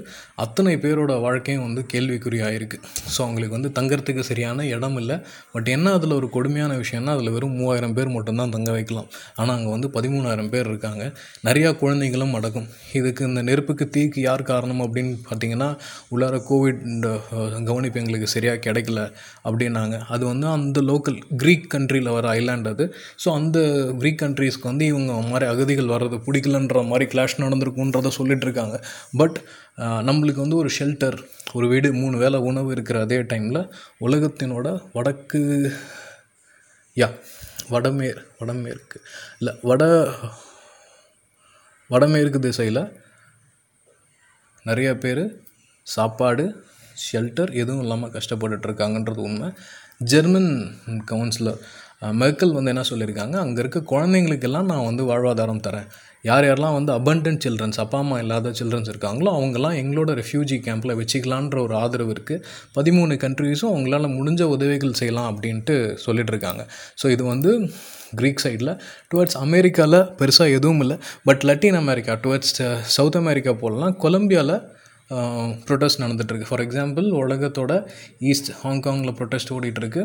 அத்தனை 0.45 0.73
பேரோட 0.85 1.13
வாழ்க்கையும் 1.25 1.63
வந்து 1.67 1.83
கேள்விக்குறியாகிருக்கு 1.93 2.79
ஸோ 3.13 3.19
அவங்களுக்கு 3.25 3.57
வந்து 3.57 3.71
தங்கறதுக்கு 3.77 4.25
சரியான 4.31 4.65
இடம் 4.75 4.97
இல்லை. 5.03 5.17
பட் 5.53 5.71
என்ன 5.75 5.93
அதில் 5.99 6.17
ஒரு 6.19 6.29
கொடுமையான 6.35 6.75
விஷயம்னா 6.83 7.15
அதில் 7.17 7.33
வெறும் 7.37 7.55
மூவாயிரம் 7.59 7.95
பேர் 7.99 8.13
மட்டும்தான் 8.17 8.53
தங்க 8.57 8.71
வைக்கலாம். 8.77 9.07
ஆனால் 9.39 9.55
அங்கே 9.57 9.71
வந்து 9.75 9.89
பதிமூணாயிரம் 9.95 10.51
பேர் 10.55 10.69
இருக்காங்க. 10.73 11.05
நிறையா 11.49 11.71
குழந்தைகளும் 11.83 12.35
அடக்கும் 12.39 12.67
இதுக்கு 13.01 13.23
இந்த 13.31 13.43
நெருப்புக்கு 13.51 13.87
தீக்கு 13.95 14.21
யார் 14.27 14.45
காரணம் 14.51 14.83
அப்படின்னு 14.87 15.15
பார்த்தீங்கன்னா 15.29 15.71
உள்ளார 16.13 16.32
கோவிட் 16.49 16.81
இந்த 16.93 17.07
கவனிப்பு 17.69 17.99
எங்களுக்கு 18.01 18.27
சரியாக 18.33 18.61
கிடைக்கல 18.65 19.01
அப்படின்னாங்க. 19.47 19.95
அது 20.15 20.23
வந்து 20.31 20.47
அந்த 20.55 20.81
லோக்கல் 20.89 21.19
க்ரீக் 21.41 21.65
கண்ட்ரியில் 21.73 22.13
வர 22.17 22.25
ஐலாண்ட் 22.39 22.69
அது. 22.73 22.85
ஸோ 23.23 23.29
அந்த 23.39 23.59
க்ரீக் 24.01 24.21
கண்ட்ரீஸ்க்கு 24.23 24.69
வந்து 24.71 24.85
இவங்க 24.91 25.13
மாதிரி 25.31 25.47
அகதிகள் 25.53 25.93
வர்றது 25.95 26.19
பிடிக்கலன்ற 26.27 26.83
மாதிரி 26.91 27.07
கிளாஷ் 27.13 27.37
நடந்திருக்குன்றத 27.43 28.11
சொல்லிட்டு 28.19 28.47
இருக்காங்க. 28.47 28.77
பட் 29.21 29.37
நம்மளுக்கு 30.09 30.43
வந்து 30.45 30.59
ஒரு 30.61 30.71
ஷெல்டர் 30.79 31.17
ஒரு 31.57 31.67
வீடு 31.73 31.87
மூணு 32.01 32.15
வேளை 32.23 32.39
உணவு 32.49 32.69
இருக்கிற 32.75 32.97
அதே 33.05 33.19
டைமில் 33.31 33.61
உலகத்தினோட 34.07 34.67
வடக்கு 34.97 35.41
யா 36.97 37.07
வடமேற் 37.73 38.19
வடமேற்கு 38.39 38.97
இல்லை 39.39 39.53
வட 39.69 39.83
வடமேற்கு 41.89 42.39
திசையில் 42.45 42.83
நிறைய 44.65 44.89
பேர் 45.03 45.23
சாப்பாடு 45.87 46.45
ஷெல்டர் 47.05 47.51
எதுவும் 47.61 47.83
இல்லாமல் 47.83 48.13
கஷ்டப்பட்டுட்ருக்காங்கன்றது 48.15 49.21
உண்மை. 49.29 49.47
ஜெர்மன் 50.11 50.51
கவுன்சிலர் 51.11 51.59
மெர்க்கல் 52.21 52.55
வந்து 52.55 52.71
என்ன 52.71 52.83
சொல்லியிருக்காங்க? 52.89 53.35
அங்கே 53.43 53.59
இருக்க 53.63 53.79
குழந்தைங்களுக்கெல்லாம் 53.91 54.69
நான் 54.71 54.87
வந்து 54.87 55.03
வாழ்வாதாரம் 55.09 55.61
தரேன். 55.67 55.87
யார் 56.29 56.45
யாரெல்லாம் 56.47 56.75
வந்து 56.77 56.91
அபண்டன்ட் 56.99 57.43
சில்ட்ரன்ஸ் 57.45 57.79
அப்பா 57.83 57.97
அம்மா 58.03 58.17
இல்லாத 58.23 58.51
சில்ட்ரன்ஸ் 58.59 58.89
இருக்காங்களோ 58.91 59.29
அவங்கெல்லாம் 59.37 59.77
எங்களோட 59.81 60.11
ரெஃப்யூஜி 60.19 60.57
கேம்பில் 60.67 60.93
வச்சுக்கலான்ற 60.99 61.57
ஒரு 61.65 61.73
ஆதரவு 61.81 62.11
இருக்குது 62.15 62.43
பதிமூணு 62.77 63.15
கண்ட்ரீஸும் 63.23 63.71
அவங்களால 63.73 64.09
முடிஞ்ச 64.17 64.41
உதவிகள் 64.55 64.99
செய்யலாம் 65.01 65.29
அப்படின்ட்டு 65.31 65.75
சொல்லிட்டு 66.05 66.33
இருக்காங்க 66.35 66.63
ஸோ 67.01 67.11
இது 67.15 67.25
வந்து 67.33 67.51
க்ரீக் 68.19 68.43
சைடில் 68.45 68.73
டுவர்ட்ஸ் 69.11 69.39
அமெரிக்காவில் 69.45 69.99
பெருசாக 70.21 70.57
எதுவும் 70.59 70.83
இல்லை. 70.85 70.97
But 71.29 71.43
Latin 71.49 71.79
America 71.83 72.15
towards 72.25 72.55
South 72.97 73.19
America 73.23 73.53
போலலாம் 73.63 73.97
கொலம்பியாவில் 74.05 74.55
ப்ரொட்டஸ்ட் 75.67 76.01
நடந்துகிட்ருக்கு 76.03 76.49
ஃபார் 76.49 76.63
எக்ஸாம்பிள் 76.65 77.07
உலகத்தோட 77.23 77.73
ஈஸ்ட் 78.31 78.51
ஹாங்காங்கில் 78.63 79.15
ப்ரொட்டஸ்ட் 79.19 79.53
ஓடிட்டுருக்கு. 79.55 80.03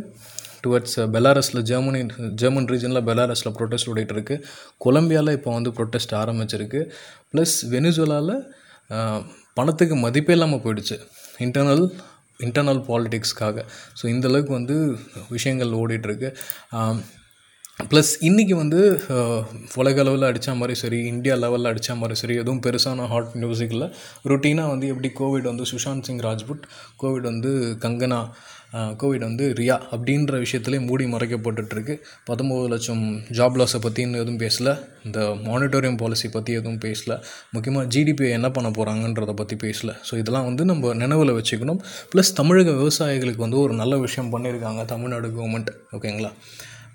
டுவர்ட்ஸ் 0.65 0.97
பெலாரஸில் 1.15 1.63
ஜெர்மனி 1.71 2.01
ஜெர்மன் 2.41 2.69
ரீஜனில் 2.73 3.05
பெலாரஸில் 3.09 3.55
ப்ரொட்டஸ்ட் 3.59 3.91
ஓடிட்டுருக்கு. 3.93 4.37
கொலம்பியாவில் 4.85 5.37
இப்போ 5.39 5.51
வந்து 5.59 5.73
ப்ரொட்டஸ்ட் 5.79 6.15
ஆரம்பிச்சிருக்கு. 6.23 6.81
ப்ளஸ் 7.33 7.57
வெனிசுலாவில் 7.75 8.35
பணத்துக்கு 9.59 9.97
மதிப்பே 10.07 10.35
இல்லாமல் 10.37 10.63
போயிடுச்சு. 10.65 10.97
இன்டர்னல் 11.47 11.85
இன்டர்னல் 12.47 12.81
பாலிட்டிக்ஸ்க்காக 12.89 13.63
ஸோ 13.99 14.05
இந்தளவுக்கு 14.15 14.53
வந்து 14.59 14.75
விஷயங்கள் 15.35 15.79
ஓடிட்டுருக்கு. 15.83 16.29
ப்ளஸ் 17.79 18.11
இன்றைக்கி 18.29 18.55
வந்து 18.61 18.79
உலக 19.81 19.99
அளவில் 20.03 20.27
அடித்த 20.29 20.55
மாதிரி 20.61 20.75
சரி 20.81 20.99
இந்தியா 21.11 21.35
லெவலில் 21.43 21.69
அடித்த 21.71 21.95
மாதிரி 22.01 22.15
சரி 22.21 22.35
எதுவும் 22.43 22.63
பெருசான 22.65 23.05
ஹாட் 23.13 23.35
மியூசிக்கில் 23.43 23.85
ரொட்டீனாக 23.85 24.31
ருட்டீனாக 24.31 24.73
வந்து 24.73 24.87
எப்படி 24.93 25.09
கோவிட் 25.21 25.47
வந்து 25.51 25.65
சுஷாந்த் 25.71 26.07
சிங் 26.09 26.23
ராஜ்புட் 26.27 26.65
கோவிட் 27.03 27.29
வந்து 27.31 27.51
கங்கனா 27.85 28.19
கோவிட் 29.03 29.25
வந்து 29.29 29.45
ரியா 29.59 29.77
அப்படின்ற 29.95 30.39
விஷயத்துலேயே 30.45 30.83
மூடி 30.89 31.05
மறைக்கப்பட்டுருக்கு 31.15 31.95
பத்தொம்போது 32.29 32.67
லட்சம் 32.75 33.05
ஜாப் 33.39 33.59
லாஸை 33.61 33.81
பற்றின்னு 33.87 34.21
எதுவும் 34.23 34.41
பேசலை. 34.45 34.73
இந்த 35.07 35.21
மானிட்டோரியம் 35.49 35.99
பாலிசி 36.03 36.29
பற்றி 36.37 36.53
எதுவும் 36.61 36.81
பேசலை. 36.87 37.17
முக்கியமாக 37.57 37.87
ஜிடிபியை 37.95 38.33
என்ன 38.39 38.51
பண்ண 38.57 38.71
போகிறாங்கன்றதை 38.79 39.37
பற்றி 39.43 39.59
பேசலை. 39.67 39.95
ஸோ 40.09 40.19
இதெல்லாம் 40.23 40.49
வந்து 40.51 40.65
நம்ம 40.73 40.95
நினைவில் 41.05 41.37
வச்சுக்கணும். 41.39 41.81
ப்ளஸ் 42.15 42.33
தமிழக 42.41 42.75
விவசாயிகளுக்கு 42.81 43.47
வந்து 43.47 43.61
ஒரு 43.67 43.77
நல்ல 43.83 43.97
விஷயம் 44.07 44.33
பண்ணியிருக்காங்க 44.35 44.85
தமிழ்நாடு 44.95 45.31
கவர்மெண்ட் 45.39 45.73
ஓகேங்களா 45.99 46.33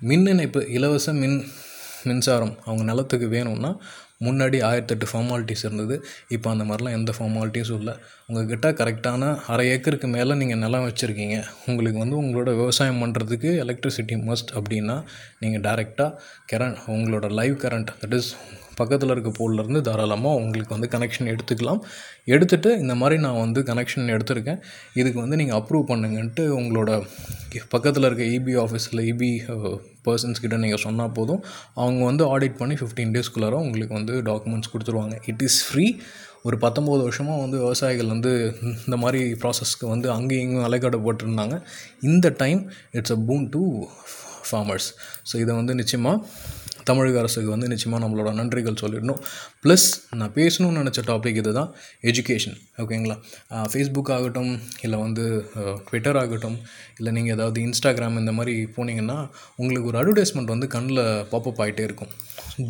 மின் 0.10 0.26
இணைப்பு 0.32 0.60
இலவச 0.78 1.14
மின் 1.20 1.36
மின்சாரம் 2.08 2.56
அவங்க 2.66 2.84
நிலத்துக்கு 2.90 3.28
வேணும்னா 3.34 3.70
முன்னாடி 4.26 4.58
ஆயிரத்தெட்டு 4.70 5.06
ஃபார்மாலிட்டிஸ் 5.12 5.64
இருந்தது. 5.66 5.96
இப்போ 6.36 6.48
அந்த 6.54 6.64
மாதிரிலாம் 6.70 6.98
எந்த 6.98 7.12
ஃபார்மாலிட்டிஸும் 7.18 7.80
இல்லை 7.82 7.94
உங்கள்கிட்ட 8.28 8.68
கரெக்டான 8.80 9.30
அரை 9.54 9.66
ஏக்கருக்கு 9.74 10.08
மேலே 10.08 10.36
நீங்கள் 10.42 10.62
நிலம் 10.64 10.86
வச்சுருக்கீங்க. 10.88 11.38
உங்களுக்கு 11.70 12.02
வந்து 12.04 12.18
உங்களோட 12.22 12.50
விவசாயம் 12.62 13.02
பண்ணுறதுக்கு 13.04 13.52
எலக்ட்ரிசிட்டி 13.64 14.18
மஸ்ட் 14.30 14.54
அப்படின்னா 14.60 14.98
நீங்கள் 15.44 15.64
டேரெக்டாக 15.68 16.12
கரண்ட் 16.54 16.82
உங்களோட 16.96 17.30
லைவ் 17.40 17.56
கரண்ட் 17.66 17.92
தட் 18.04 18.18
இஸ் 18.20 18.32
பக்கத்தில் 18.80 19.14
இருக்க 19.14 19.32
போல்லேருந்து 19.40 19.82
தாராளமாக 19.88 20.40
உங்களுக்கு 20.42 20.76
வந்து 20.76 20.90
கனெக்ஷன் 20.96 21.30
எடுத்துக்கலாம். 21.34 21.82
எடுத்துகிட்டு 22.34 22.72
இந்த 22.84 22.96
மாதிரி 23.02 23.16
நான் 23.26 23.40
வந்து 23.44 23.62
கனெக்ஷன் 23.70 24.12
எடுத்திருக்கேன். 24.16 24.60
இதுக்கு 25.02 25.20
வந்து 25.24 25.40
நீங்கள் 25.42 25.58
அப்ரூவ் 25.60 25.86
பண்ணுங்கன்ட்டு 25.92 26.46
உங்களோட 26.60 26.92
பக்கத்தில் 27.76 28.08
இருக்க 28.10 28.26
இபி 28.38 28.54
ஆஃபீஸில் 28.66 29.04
இபி 29.12 29.32
பர்சன்ஸ் 30.08 30.42
கிட்ட 30.44 30.56
நீங்கள் 30.64 30.84
சொன்னால் 30.86 31.16
போதும். 31.18 31.42
அவங்க 31.82 32.02
வந்து 32.10 32.24
ஆடிட் 32.34 32.60
பண்ணி 32.62 32.76
ஃபிஃப்டீன் 32.82 33.14
டேஸ்க்குள்ளார 33.16 33.58
உங்களுக்கு 33.66 33.96
வந்து 34.00 34.16
டாக்குமெண்ட்ஸ் 34.30 34.72
கொடுத்துருவாங்க. 34.74 35.16
இட் 35.32 35.44
இஸ் 35.48 35.60
ஃப்ரீ 35.68 35.88
ஒரு 36.48 36.56
பத்தொம்போது 36.64 37.02
வருஷமாக 37.08 37.42
வந்து 37.44 37.58
விவசாயிகள் 37.64 38.10
வந்து 38.14 38.32
இந்த 38.88 38.98
மாதிரி 39.04 39.20
ப்ராசஸ்க்கு 39.42 39.86
வந்து 39.92 40.08
அங்கேயும் 40.16 40.44
இங்கேயும் 40.46 40.68
அலைக்காடப்பட்டிருந்தாங்க. 40.70 41.56
இந்த 42.10 42.28
time 42.42 42.62
it's 43.00 43.16
a 43.16 43.20
boon 43.30 43.46
to 43.56 43.62
farmers 44.50 44.88
so 45.30 45.34
இதை 45.44 45.54
வந்து 45.60 45.74
நிச்சயமாக 45.82 46.18
தமிழக 46.90 47.20
அரசுக்கு 47.24 47.50
வந்து 47.56 47.70
நிச்சயமாக 47.74 48.02
நம்மளோட 48.04 48.32
நன்றிகள் 48.40 48.80
சொல்லிடணும். 48.84 49.22
ப்ளஸ் 49.64 49.88
நான் 50.20 50.34
பேசணும்னு 50.40 50.82
நினச்ச 50.82 51.02
டாபிக் 51.10 51.40
இது 51.42 51.54
தான் 51.60 51.70
எஜுகேஷன் 52.12 52.58
ஓகேங்களா 52.84 53.18
ஃபேஸ்புக் 53.72 54.12
ஆகட்டும் 54.18 54.52
இல்லை 54.86 55.00
வந்து 55.06 55.26
ட்விட்டர் 55.88 56.20
ஆகட்டும் 56.24 56.58
இல்லை 57.00 57.12
நீங்கள் 57.18 57.36
ஏதாவது 57.38 57.60
இன்ஸ்டாகிராம் 57.68 58.20
இந்த 58.24 58.34
மாதிரி 58.40 58.56
போனீங்கன்னா 58.78 59.18
உங்களுக்கு 59.62 59.90
ஒரு 59.92 60.00
அட்வர்டைஸ்மெண்ட் 60.02 60.54
வந்து 60.56 60.70
கண்ணில் 60.76 61.04
பாப்பப் 61.34 61.62
ஆகிட்டே 61.66 61.86
இருக்கும். 61.90 62.14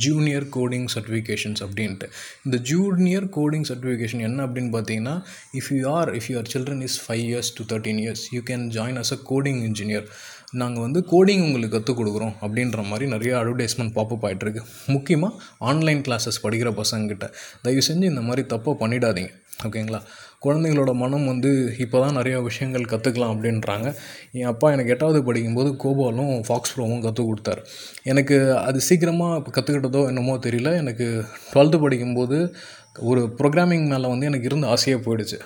ஜூனியர் 0.03 0.45
கோடிங் 0.55 0.85
சர்டிஃபிகேஷன்ஸ் 0.93 1.61
அப்படின்ட்டு. 1.65 2.07
இந்த 2.45 2.57
ஜூனியர் 2.69 3.25
கோடிங் 3.37 3.65
சர்டிஃபிகேஷன் 3.69 4.23
என்ன 4.27 4.45
அப்படின்னு 4.47 4.71
பார்த்தீங்கன்னா 4.75 5.15
if 5.59 5.69
you 5.77 5.81
are 5.97 6.11
if 6.19 6.29
your 6.33 6.49
children 6.53 6.83
is 6.87 6.97
five 7.05 7.23
years 7.29 7.51
to 7.57 7.63
thirteen 7.71 7.99
years 8.03 8.23
you 8.35 8.41
can 8.51 8.63
join 8.77 8.99
us 9.03 9.13
a 9.17 9.19
coding 9.31 9.59
engineer 9.69 10.05
நாங்கள் 10.53 10.81
வந்து 10.81 10.99
கோடிங் 11.11 11.43
உங்களுக்கு 11.45 11.77
கற்றுக் 11.77 11.99
கொடுக்குறோம் 11.99 12.35
அப்படின்ற 12.41 12.83
மாதிரி 12.83 13.05
நிறைய 13.09 13.37
அட்வர்டைஸ்மெண்ட் 13.37 13.95
பாப்பப் 13.95 14.25
ஆகிட்டுருக்கு 14.27 14.61
முக்கியமாக 14.87 15.39
ஆன்லைன் 15.57 16.01
கிளாஸஸ் 16.01 16.43
படிக்கிற 16.43 16.81
பசங்கக்கிட்ட 16.81 17.27
தயவு 17.61 17.81
செஞ்சு 17.87 18.03
இந்த 18.03 18.21
மாதிரி 18.21 18.43
தப்பாக 18.55 18.75
பண்ணிடாதீங்க. 18.79 19.31
ஓகேங்களா? 19.67 19.99
குழந்தைங்களோட 20.45 20.93
மனம் 20.93 21.25
வந்து 21.25 21.75
இப்போ 21.79 21.97
தான் 21.99 22.17
நிறையா 22.17 22.43
விஷயங்கள் 22.43 22.89
கற்றுக்கலாம் 22.93 23.33
அப்படின்றாங்க. 23.33 23.95
என் 24.31 24.45
அப்பா 24.45 24.71
எனக்கு 24.71 24.91
எட்டாவது 24.91 25.23
படிக்கும்போது 25.23 25.69
கோபாலும் 25.83 26.31
ஃபாக்ஸ் 26.47 26.73
ப்ரோவும் 26.75 27.01
கற்றுக் 27.01 27.29
கொடுத்தாரு. 27.29 27.61
எனக்கு 28.03 28.57
அது 28.57 28.81
சீக்கிரமாக 28.81 29.41
இப்போ 29.45 29.61
கற்றுக்கிட்டதோ 29.61 30.05
என்னமோ 30.07 30.35
தெரியல. 30.35 30.75
எனக்கு 30.77 31.25
டுவெல்த்து 31.53 31.79
படிக்கும்போது 31.79 32.55
ஒரு 32.99 33.33
ப்ரோக்ராமிங் 33.37 33.85
மேலே 33.87 34.07
வந்து 34.07 34.25
எனக்கு 34.25 34.45
இருந்த 34.45 34.67
ஆசையாக 34.67 35.03
போயிடுச்சு. 35.03 35.37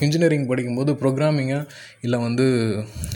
இன்ஜினியரிங் 0.00 0.46
படிக்கும்போது 0.46 0.92
ப்ரோக்ராமிங்காக 0.92 1.66
இல்லை 2.00 2.18
வந்து 2.18 2.44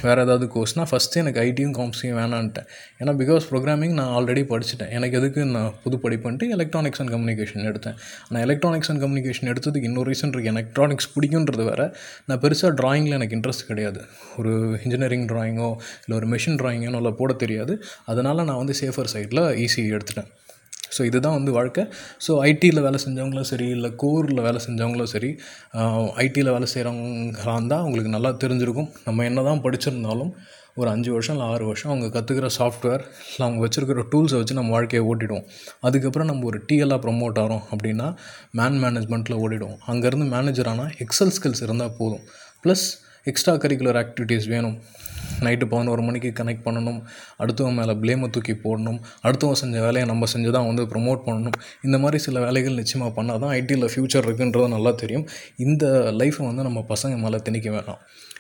வேறு 0.03 0.21
ஏதாவது 0.23 0.47
கோர்ஸ்னால் 0.55 0.89
ஃபஸ்ட்டு 0.91 1.15
எனக்கு 1.15 1.41
ஐடியும் 1.41 1.75
காம்ஸையும் 1.79 2.19
வேணான்ட்டேன். 2.21 2.67
ஏன்னா 2.99 3.13
பிகாஸ் 3.23 3.41
ப்ரோக்ராமிங் 3.51 3.93
நான் 3.93 4.13
ஆல்ரெடி 4.19 4.45
படிச்சுட்டேன். 4.53 4.91
எனக்கு 4.91 5.17
எதுக்கு 5.17 5.45
நான் 5.45 5.75
புது 5.83 5.97
படிப்புன்ட்டு 5.97 6.49
எலக்ட்ரானிக்ஸ் 6.49 7.01
அண்ட் 7.01 7.13
கம்யூனிகேஷன் 7.15 7.67
எடுத்தேன். 7.71 7.97
நான் 8.29 8.43
எலக்ட்ரானிக்ஸ் 8.43 8.91
அண்ட் 8.91 9.03
கம்யூனிகேஷன் 9.03 9.51
எடுத்ததுக்கு 9.53 9.83
இன்னொரு 9.83 10.11
ரீசன் 10.11 10.29
இருக்குது 10.29 10.45
எலக்ட்ரானிக்ஸ் 10.45 11.11
பிடிக்குன்றது 11.17 11.65
வேறு. 11.65 11.97
நான் 12.27 12.39
பெருசாக 12.39 12.73
ட்ராயிங்கில் 12.83 13.19
எனக்கு 13.21 13.37
இன்ட்ரெஸ்ட் 13.37 13.67
கிடையாது. 13.67 14.03
ஒரு 14.37 14.79
இன்ஜினியரிங் 14.83 15.27
ட்ராயிங்கோ 15.27 15.77
இல்லை 16.05 16.17
ஒரு 16.17 16.29
மிஷின் 16.37 16.61
ட்ராயிங்கோ 16.63 16.91
நல்லா 16.91 17.11
போட 17.11 17.33
தெரியாது. 17.33 17.83
அதனால் 18.07 18.45
நான் 18.45 18.57
வந்து 18.57 18.75
சேஃபர் 18.81 19.13
சைடில் 19.15 19.67
ஈஸி 19.67 19.85
எடுத்துட்டேன். 19.97 20.31
ஸோ 20.97 21.01
இதுதான் 21.09 21.37
வந்து 21.39 21.53
வாழ்க்கை. 21.59 21.83
ஸோ 22.27 22.33
ஐடியில் 22.51 22.85
வேலை 22.87 23.01
செஞ்சவங்களும் 23.07 23.51
சரி 23.53 23.67
இல்லை 23.77 23.91
கோரில் 24.05 24.45
வேலை 24.47 24.61
செஞ்சவங்களும் 24.67 25.13
சரி 25.15 25.31
ஐடியில் 26.25 26.55
வேலை 26.57 26.69
செய்கிறவங்களா 26.75 27.55
இருந்தால் 27.59 27.83
அவங்களுக்கு 27.85 28.15
நல்லா 28.17 28.33
தெரிஞ்சிருக்கும். 28.45 28.91
நம்ம 29.09 29.25
என்ன 29.31 29.45
தான் 29.51 29.63
படிச்சிருந்தாலும் 29.67 30.33
ஒரு 30.81 30.89
அஞ்சு 30.95 31.11
வருஷம் 31.15 31.35
இல்லை 31.37 31.47
ஆறு 31.53 31.65
வருஷம் 31.69 31.91
அவங்க 31.93 32.07
கற்றுக்கிற 32.15 32.49
சாஃப்ட்வேர் 32.57 33.03
இல்லை 33.31 33.45
அவங்க 33.47 33.61
வச்சுருக்கிற 33.65 34.03
டூல்ஸை 34.13 34.37
வச்சு 34.41 34.59
நம்ம 34.59 34.73
வாழ்க்கையை 34.77 35.03
ஓட்டிடுவோம். 35.11 35.47
அதுக்கப்புறம் 35.87 36.29
நம்ம 36.31 36.47
ஒரு 36.51 36.59
டிஎல்லாக 36.69 37.01
ப்ரொமோட் 37.05 37.41
ஆகிறோம் 37.43 37.65
அப்படின்னா 37.75 38.07
மேன் 38.61 38.79
மேனேஜ்மெண்ட்டில் 38.85 39.41
ஓடிடுவோம். 39.45 39.79
அங்கேருந்து 39.93 40.29
மேனேஜர் 40.35 40.71
ஆனால் 40.73 40.93
எக்ஸல் 41.05 41.35
ஸ்கில்ஸ் 41.37 41.65
இருந்தால் 41.67 41.97
போதும். 42.01 42.25
ப்ளஸ் 42.65 42.87
எக்ஸ்ட்ரா 43.25 43.55
கரிக்குலர் 43.55 43.99
ஆக்டிவிட்டீஸ் 44.03 44.49
வேணும். 44.49 44.83
நைட்டு 45.41 45.65
பதினோரு 45.65 46.03
மணிக்கு 46.03 46.45
கனெக்ட் 46.45 46.65
பண்ணணும். 46.65 47.03
அடுத்தவன் 47.39 47.75
மேலே 47.75 47.93
ப்ளேமை 47.93 48.31
தூக்கி 48.31 48.53
போடணும். 48.53 49.00
அடுத்தவன் 49.23 49.53
செஞ்ச 49.53 49.79
வேலையை 49.81 50.05
நம்ம 50.05 50.27
செஞ்சு 50.33 50.50
தான் 50.50 50.67
வந்து 50.67 50.83
ப்ரொமோட் 50.83 51.21
பண்ணணும். 51.27 51.53
இந்த 51.83 51.99
மாதிரி 51.99 52.19
சில 52.19 52.41
வேலைகள் 52.41 52.75
நிச்சயமாக 52.75 53.23
பண்ணால் 53.23 53.39
தான் 53.39 53.55
ஐடியில் 53.55 53.89
ஃப்யூச்சர் 53.93 54.27
இருக்குன்றது 54.29 54.69
நல்லா 54.69 54.91
தெரியும். 54.91 55.29
இந்த 55.57 56.12
லைஃப்பை 56.19 56.47
வந்து 56.47 56.62
நம்ம 56.62 56.85
பசங்க 56.89 57.19
மேலே 57.19 57.37
திணிக்க 57.37 57.71
வேணாம். 57.71 57.99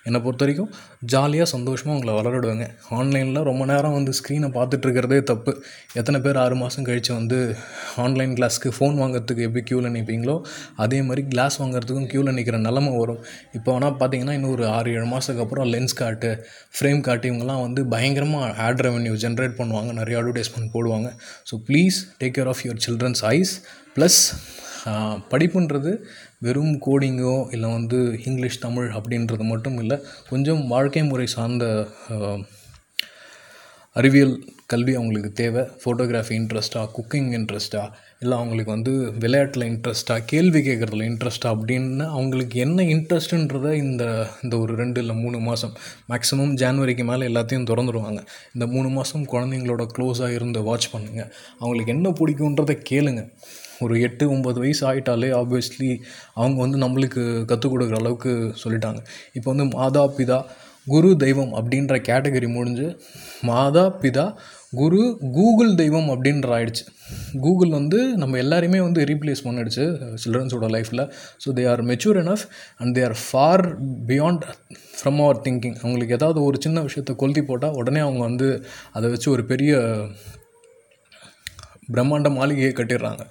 என்னை 0.08 0.18
பொறுத்த 0.24 0.42
வரைக்கும் 0.44 0.70
ஜாலியாக 1.12 1.46
சந்தோஷமாக 1.52 1.94
உங்களை 1.96 2.12
வளரடுவேங்க 2.18 2.66
ஆன்லைனில் 2.98 3.40
ரொம்ப 3.48 3.62
நேரம் 3.70 3.94
வந்து 3.96 4.12
ஸ்க்ரீனை 4.18 4.48
பார்த்துட்ருக்கிறதே 4.56 5.18
தப்பு. 5.30 5.52
எத்தனை 6.00 6.18
பேர் 6.24 6.38
ஆறு 6.44 6.56
மாதம் 6.62 6.86
கழித்து 6.88 7.12
வந்து 7.18 7.38
ஆன்லைன் 8.04 8.32
கிளாஸ்க்கு 8.38 8.70
ஃபோன் 8.76 8.96
வாங்குறதுக்கு 9.02 9.46
எப்படி 9.48 9.62
க்யூவில் 9.70 9.90
நிற்பீங்களோ 9.96 10.36
அதே 10.84 11.00
மாதிரி 11.08 11.24
கிளாஸ் 11.32 11.58
வாங்குறதுக்கும் 11.62 12.08
க்யூவில் 12.12 12.36
நிற்கிற 12.38 12.60
நிலமை 12.68 12.92
வரும். 13.00 13.20
இப்போ 13.58 13.72
ஆனால் 13.76 13.98
பார்த்தீங்கன்னா 14.02 14.36
இன்னும் 14.38 14.54
ஒரு 14.56 14.66
ஆறு 14.76 14.94
ஏழு 14.98 15.08
மாதத்துக்கு 15.12 15.44
அப்புறம் 15.46 15.68
லென்ஸ் 15.74 15.98
காட்டு 16.00 16.30
ஃப்ரேம் 16.78 17.02
காட்டு 17.08 17.28
இவங்கெல்லாம் 17.32 17.62
வந்து 17.66 17.82
பயங்கரமாக 17.94 18.48
ஆட் 18.68 18.82
ரெவன்யூ 18.88 19.14
ஜென்ரேட் 19.26 19.58
பண்ணுவாங்க. 19.60 19.92
நிறைய 20.00 20.16
அட்வர்டைஸ்மெண்ட் 20.22 20.72
போடுவாங்க. 20.76 21.10
So 21.50 21.56
please 21.68 21.98
take 22.22 22.36
care 22.38 22.50
of 22.54 22.64
your 22.68 22.82
childrens 22.88 23.22
eyes 23.34 23.54
plus 23.98 24.20
படிப்புன்றது 25.32 25.90
வெறும் 26.42 26.74
கோடிங்கோ 26.86 27.34
இல்லை 27.52 27.68
வந்து 27.72 27.98
இங்கிலீஷ் 28.24 28.58
தமிழ் 28.58 28.88
அப்படின்றது 28.90 29.44
மட்டும் 29.44 29.78
இல்லை 29.78 29.96
கொஞ்சம் 30.28 30.66
வாழ்க்கை 30.66 31.02
முறை 31.04 31.26
சார்ந்த 31.26 31.64
அறிவியல் 33.96 34.34
கல்வி 34.66 34.92
அவங்களுக்கு 34.94 35.30
தேவை. 35.32 35.62
ஃபோட்டோகிராஃபி 35.80 36.34
இன்ட்ரெஸ்ட்டாக 36.40 36.88
குக்கிங் 36.96 37.30
இன்ட்ரெஸ்ட்டாக 37.38 37.88
இல்லை 38.20 38.38
அவங்களுக்கு 38.38 38.70
வந்து 38.70 38.92
விளையாட்டில் 39.18 39.64
இன்ட்ரெஸ்ட்டாக 39.64 40.24
கேள்வி 40.26 40.60
கேட்குறதுல 40.60 41.06
இன்ட்ரெஸ்ட்டாக 41.10 41.54
அப்படின்னு 41.54 42.06
அவங்களுக்கு 42.06 42.58
என்ன 42.60 42.82
இன்ட்ரெஸ்ட்டுன்றதை 42.82 43.72
இந்த 43.82 44.04
இந்த 44.42 44.58
ஒரு 44.58 44.74
ரெண்டு 44.76 45.00
இல்லை 45.00 45.16
மூணு 45.16 45.38
மாதம் 45.38 45.74
மேக்ஸிமம் 46.08 46.54
ஜான்வரிக்கு 46.54 47.04
மேலே 47.04 47.26
எல்லாத்தையும் 47.26 47.66
திறந்துடுவாங்க 47.66 48.22
இந்த 48.54 48.66
மூணு 48.66 48.88
மாதம் 48.88 49.26
குழந்தைங்களோட 49.26 49.86
க்ளோஸாக 49.98 50.30
இருந்து 50.30 50.62
வாட்ச் 50.62 50.90
பண்ணுங்கள் 50.96 51.30
அவங்களுக்கு 51.58 51.92
என்ன 51.92 52.10
பிடிக்குன்றதை 52.10 52.76
கேளுங்கள் 52.82 53.30
ஒரு 53.84 53.94
எட்டு 54.06 54.24
ஒம்பது 54.36 54.58
வயசு 54.64 54.82
ஆகிட்டாலே 54.90 55.30
ஆப்வியஸ்லி 55.40 55.90
அவங்க 56.40 56.58
வந்து 56.64 56.80
நம்மளுக்கு 56.84 57.22
கற்றுக் 57.50 57.74
கொடுக்குற 57.74 57.98
அளவுக்கு 58.02 58.32
சொல்லிட்டாங்க. 58.62 59.00
இப்போ 59.36 59.48
வந்து 59.52 59.66
மாதா 59.76 60.04
பிதா 60.18 60.40
குரு 60.86 61.10
தெய்வம் 61.24 61.52
அப்படின்ற 61.58 61.94
கேட்டகரி 62.08 62.48
முடிஞ்சு 62.54 62.86
மாதா 63.48 63.84
பிதா 64.02 64.24
குரு 64.78 65.00
கூகுள் 65.36 65.72
தெய்வம் 65.80 66.08
அப்படின்ற 66.12 66.48
ஆயிடுச்சு. 66.56 66.84
கூகுள் 67.44 67.70
வந்து 67.78 67.98
நம்ம 68.22 68.38
எல்லாருமே 68.44 68.80
வந்து 68.86 69.00
ரீப்ளேஸ் 69.10 69.44
பண்ணிடுச்சு 69.46 69.84
சில்ட்ரன்ஸோட 70.22 70.66
லைஃப்பில் 70.76 71.04
so 71.44 71.54
they 71.58 71.64
are 71.72 71.82
mature 71.90 72.20
enough 72.22 72.44
and 72.78 72.92
they 72.98 73.02
are 73.08 73.16
far 73.24 73.64
beyond 74.10 74.44
from 74.98 75.20
our 75.24 75.42
thinking 75.46 75.76
அவங்களுக்கு 75.82 76.16
ஏதாவது 76.18 76.40
ஒரு 76.48 76.58
சின்ன 76.60 76.78
விஷயத்தை 76.88 77.14
கொளுத்தி 77.16 77.42
போட்டால் 77.42 77.76
உடனே 77.80 78.00
அவங்க 78.00 78.22
வந்து 78.30 78.48
அதை 78.92 79.10
வச்சு 79.10 79.28
ஒரு 79.30 79.44
பெரிய 79.44 79.72
பிரம்மாண்ட 81.94 82.30
மாளிகையை 82.38 82.72
கட்டிடுறாங்க. 82.80 83.22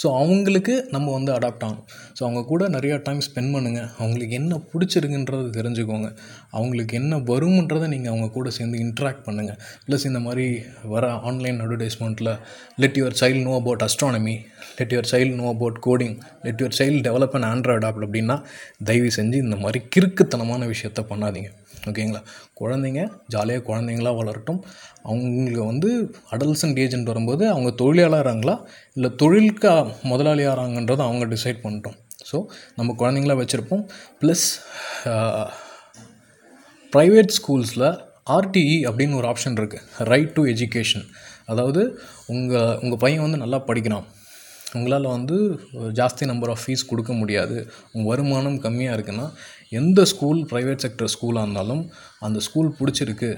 ஸோ 0.00 0.06
அவங்களுக்கு 0.22 0.74
நம்ம 0.94 1.12
வந்து 1.16 1.30
அடாப்ட் 1.36 1.64
ஆகணும். 1.66 1.86
ஸோ 2.16 2.20
அவங்க 2.26 2.40
கூட 2.52 2.62
நிறையா 2.76 2.96
டைம் 3.06 3.22
ஸ்பெண்ட் 3.28 3.52
பண்ணுங்கள் 3.54 3.88
அவங்களுக்கு 4.00 4.34
என்ன 4.40 4.60
பிடிச்சிருக்குன்றதை 4.72 5.48
தெரிஞ்சுக்கோங்க. 5.58 6.10
அவங்களுக்கு 6.56 6.96
என்ன 7.02 7.16
வரும்ன்றதை 7.30 7.88
நீங்கள் 7.94 8.12
அவங்க 8.12 8.28
கூட 8.38 8.50
சேர்ந்து 8.58 8.78
இன்ட்ராக்ட் 8.86 9.24
பண்ணுங்கள் 9.28 9.58
ப்ளஸ் 9.86 10.06
இந்த 10.10 10.22
மாதிரி 10.26 10.46
வர 10.94 11.06
online 11.30 11.60
அட்வர்டைஸ்மெண்ட்டில் 11.66 12.32
let 12.84 12.98
your 13.00 13.18
child 13.22 13.42
know 13.48 13.54
about 13.60 13.84
astronomy 13.88 14.36
let 14.78 14.92
your 14.94 15.10
child 15.12 15.34
know 15.42 15.46
about 15.54 15.78
coding 15.88 16.16
let 16.46 16.60
your 16.62 16.76
child 16.80 17.00
develop 17.08 17.34
and 17.38 17.48
Android 17.52 17.86
app 17.88 18.02
அப்படின்னா 18.06 18.36
தயவு 18.90 19.10
செஞ்சு 19.18 19.38
இந்த 19.46 19.56
மாதிரி 19.64 19.80
கிறுக்குத்தனமான 19.96 20.66
விஷயத்த 20.74 21.02
பண்ணாதீங்க. 21.12 21.50
ஓகேங்களா 21.86 22.20
குழந்தைங்க 22.60 23.02
ஜாலியாக 23.34 23.62
குழந்தைங்களா 23.68 24.12
வளரட்டும். 24.20 24.60
அவங்களுக்கு 25.02 25.64
வந்து 25.64 25.90
அடல்சன்ட் 26.30 26.78
ஏஜென்ட் 26.84 27.10
வரும்போது 27.12 27.44
அவங்க 27.48 27.70
தொழிலாளராங்களா 27.84 28.54
இல்லை 28.92 29.10
தொழிலுக்கு 29.14 29.70
முதலாளியாகிறாங்கன்றதை 30.12 31.04
அவங்க 31.08 31.26
டிசைட் 31.34 31.62
பண்ணிட்டோம். 31.64 31.96
ஸோ 32.30 32.38
நம்ம 32.76 32.94
குழந்தைங்களா 33.02 33.38
வச்சுருப்போம். 33.42 33.84
ப்ளஸ் 34.22 34.46
ப்ரைவேட் 36.92 37.34
ஸ்கூல்ஸில் 37.38 37.88
ஆர்டிஇ 38.36 38.76
அப்படின்னு 38.88 39.14
ஒரு 39.14 39.26
ஆப்ஷன் 39.32 39.58
இருக்குது 39.60 40.06
ரைட் 40.12 40.32
டு 40.32 40.42
எஜுகேஷன் 40.46 41.04
அதாவது 41.52 41.82
உங்கள் 42.26 42.78
உங்கள் 42.82 43.02
பையன் 43.04 43.24
வந்து 43.24 43.42
நல்லா 43.42 43.58
படிக்கிறான். 43.58 44.06
உங்களால் 44.76 45.12
வந்து 45.16 45.36
ஜாஸ்தி 45.98 46.24
நம்பர் 46.30 46.50
ஆஃப் 46.50 46.64
ஃபீஸ் 46.64 46.88
கொடுக்க 46.88 47.12
முடியாது. 47.12 47.56
உங்கள் 47.92 48.10
வருமானம் 48.10 48.58
கம்மியாக 48.62 48.96
இருக்குன்னா 48.96 49.26
எந்த 49.80 50.04
ஸ்கூல் 50.04 50.40
ப்ரைவேட் 50.50 50.84
செக்டர் 50.84 51.12
ஸ்கூலாக 51.14 51.44
இருந்தாலும் 51.46 51.90
அந்த 52.26 52.40
ஸ்கூல் 52.46 52.74
பிடிச்சிருக்கு. 52.80 53.30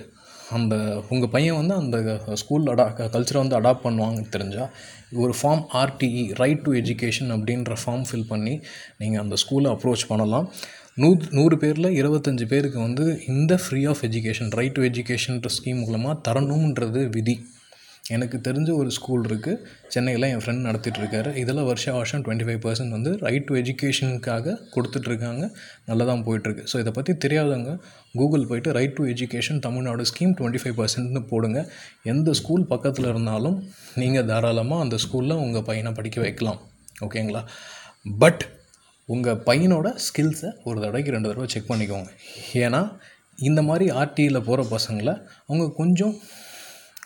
அந்த 0.57 0.75
உங்கள் 1.11 1.33
பையன் 1.35 1.59
வந்து 1.61 1.75
அந்த 1.75 1.99
ஸ்கூல் 2.35 2.65
அடா 2.67 2.87
கல்ச்சரை 2.97 3.41
வந்து 3.43 3.59
அடாப்ட் 3.61 3.85
பண்ணுவாங்கன்னு 3.85 4.33
தெரிஞ்சால் 4.37 4.71
ஒரு 5.13 5.35
form 5.43 5.63
RTE 5.83 6.25
right 6.41 6.63
to 6.63 6.73
education 6.73 7.31
அப்படின்ற 7.35 7.77
ஃபார்ம் 7.85 8.05
ஃபில் 8.11 8.27
பண்ணி 8.33 8.55
நீங்கள் 8.99 9.23
அந்த 9.23 9.37
ஸ்கூலை 9.43 9.69
அப்ரோச் 9.75 10.05
பண்ணலாம். 10.09 10.49
நூ 10.95 11.17
நூறு 11.31 11.57
பேரில் 11.59 11.89
இருபத்தஞ்சி 12.01 12.47
பேருக்கு 12.47 12.79
வந்து 12.79 13.05
இந்த 13.27 13.59
free 13.65 13.85
of 13.85 14.03
education 14.09 14.51
right 14.61 14.73
to 14.73 14.83
எஜுகேஷன்ற 14.83 15.51
scheme 15.59 15.83
மூலமாக 15.85 16.17
தரணுன்றது 16.29 17.03
விதி. 17.17 17.37
எனக்கு 18.17 18.37
தெரிஞ்ச 18.47 18.71
ஒரு 18.81 18.91
ஸ்கூல் 18.97 19.25
இருக்குது 19.29 19.59
சென்னையில் 19.95 20.27
என் 20.31 20.43
ஃப்ரெண்ட் 20.43 20.65
நடத்திட்டு 20.69 21.01
இருக்காரு 21.03 21.31
இதில் 21.43 21.61
வருஷம் 21.69 21.97
வருஷம் 21.99 22.23
டுவெண்ட்டி 22.27 22.47
ஃபைவ் 22.49 22.61
பர்சன்ட் 22.65 22.95
வந்து 22.97 23.11
ரைட் 23.27 23.47
டு 23.49 23.55
எஜுகேஷனுக்காக 23.61 24.55
கொடுத்துட்ருக்காங்க 24.75 25.45
நல்லா 25.89 26.07
தான் 26.11 26.25
போயிட்டுருக்கு. 26.29 26.65
ஸோ 26.73 26.79
இதை 26.83 26.93
பற்றி 26.99 27.15
தெரியாதவங்க 27.25 27.73
கூகுள் 28.21 28.47
போயிட்டு 28.51 28.75
right 28.79 28.97
to 28.99 29.05
education 29.15 29.61
Tamil Nadu 29.67 30.05
scheme 30.13 30.35
twenty 30.41 30.63
five 30.63 30.77
பர்சன்ட்னு 30.81 31.23
போடுங்க. 31.33 31.61
எந்த 32.13 32.35
ஸ்கூல் 32.41 32.65
பக்கத்தில் 32.73 33.11
இருந்தாலும் 33.13 33.59
நீங்கள் 34.03 34.29
தாராளமாக 34.33 34.87
அந்த 34.87 34.99
ஸ்கூலில் 35.07 35.41
உங்கள் 35.45 35.67
பையனை 35.71 35.93
படிக்க 36.01 36.21
வைக்கலாம். 36.27 36.61
ஓகேங்களா 37.07 37.45
பட் 38.25 38.43
உங்கள் 39.09 39.41
பையனோட 39.47 39.89
ஸ்கில்ஸை 40.09 40.51
ஒரு 40.69 40.77
தடவைக்கு 40.83 41.15
ரெண்டு 41.15 41.31
தடவை 41.31 41.49
செக் 41.55 41.71
பண்ணிக்கோங்க. 41.71 42.11
ஏன்னா 42.65 42.83
இந்த 43.49 43.61
மாதிரி 43.69 43.87
ஆர்டியில் 44.01 44.47
போகிற 44.47 44.63
பசங்களை 44.77 45.13
அவங்க 45.49 45.67
கொஞ்சம் 45.79 46.15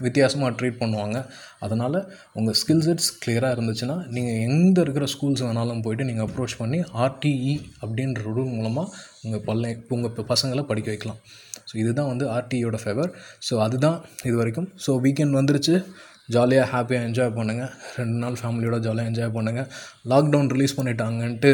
வித்தியாசமாக 0.01 0.51
ட்ரீட் 0.59 0.81
பண்ணுவாங்க. 0.81 1.19
அதனால் 1.61 1.99
உங்கள் 2.33 2.57
ஸ்கில் 2.61 2.85
செட்ஸ் 2.87 3.11
கிளியராக 3.25 3.57
இருந்துச்சுன்னா 3.57 3.97
நீங்கள் 4.15 4.41
எங்கே 4.49 4.81
இருக்கிற 4.81 5.07
ஸ்கூல்ஸ் 5.13 5.45
வேணாலும் 5.47 5.83
போயிட்டு 5.83 6.05
நீங்கள் 6.05 6.27
அப்ரோச் 6.27 6.57
பண்ணி 6.59 6.81
ஆர்டிஇ 7.05 7.55
அப்படின்ற 7.85 8.23
ரூல் 8.29 8.55
மூலமாக 8.57 8.89
உங்கள் 9.23 9.45
பல்ல 9.49 9.75
உங்கள் 9.89 10.29
பசங்களை 10.33 10.65
படிக்க 10.71 10.91
வைக்கலாம். 10.91 11.21
ஸோ 11.69 11.77
இதுதான் 11.77 12.11
வந்து 12.13 12.27
ஆர்டிஇயோட 12.29 12.79
ஃபேவர் 12.85 13.13
ஸோ 13.51 13.57
அதுதான் 13.59 14.01
இது 14.23 14.37
வரைக்கும். 14.37 14.69
ஸோ 14.87 14.91
வீக்கெண்ட் 15.07 15.39
வந்துருச்சு. 15.41 15.85
ஜாலியாக 16.29 16.67
ஹாப்பியாக 16.73 17.07
என்ஜாய் 17.09 17.35
பண்ணுங்கள் 17.39 17.73
ரெண்டு 17.99 18.17
நாள் 18.23 18.37
ஃபேமிலியோட 18.41 18.77
ஜாலியாக 18.87 19.11
என்ஜாய் 19.11 19.33
பண்ணுங்கள் 19.37 19.67
லாக்டவுன் 20.13 20.51
ரிலீஸ் 20.55 20.77
பண்ணிட்டாங்கன்ட்டு 20.79 21.51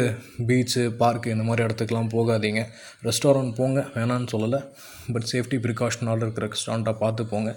பீச்சு 0.47 0.83
பார்க்கு 1.01 1.33
இந்த 1.35 1.45
மாதிரி 1.49 1.65
இடத்துக்குலாம் 1.67 2.11
போகாதீங்க. 2.15 2.61
ரெஸ்டாரண்ட் 3.07 3.53
போங்க 3.59 3.81
வேணான்னு 3.95 4.31
சொல்லலை. 4.33 4.59
பட் 5.13 5.27
சேஃப்டி 5.31 5.57
ப்ரிகாஷனோட 5.65 6.21
இருக்கிற 6.25 6.47
ரெஸ்டாரண்ட்டாக 6.53 6.95
பார்த்து 7.03 7.25
போங்க. 7.33 7.51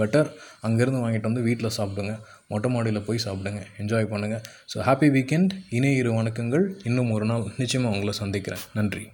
பெட்டர் 0.00 0.30
அங்கேருந்து 0.68 1.02
வாங்கிட்டு 1.04 1.30
வந்து 1.30 1.46
வீட்டில் 1.48 1.76
சாப்பிடுங்க. 1.78 2.14
மொட்டை 2.52 2.70
மாடியில் 2.74 3.06
போய் 3.08 3.24
சாப்பிடுங்க. 3.26 3.62
என்ஜாய் 3.84 4.10
பண்ணுங்கள் 4.12 4.44
ஸோ 4.74 4.78
ஹாப்பி 4.88 5.10
வீக்கெண்ட் 5.16 5.54
இணைய 5.78 6.02
இரு 6.02 6.12
வணக்கங்கள். 6.20 6.66
இன்னும் 6.90 7.14
ஒரு 7.16 7.28
நாள் 7.32 7.46
நிச்சயமாக 7.62 7.94
உங்களை 7.96 8.14
சந்திக்கிறேன். 8.22 8.64
நன்றி. 8.80 9.04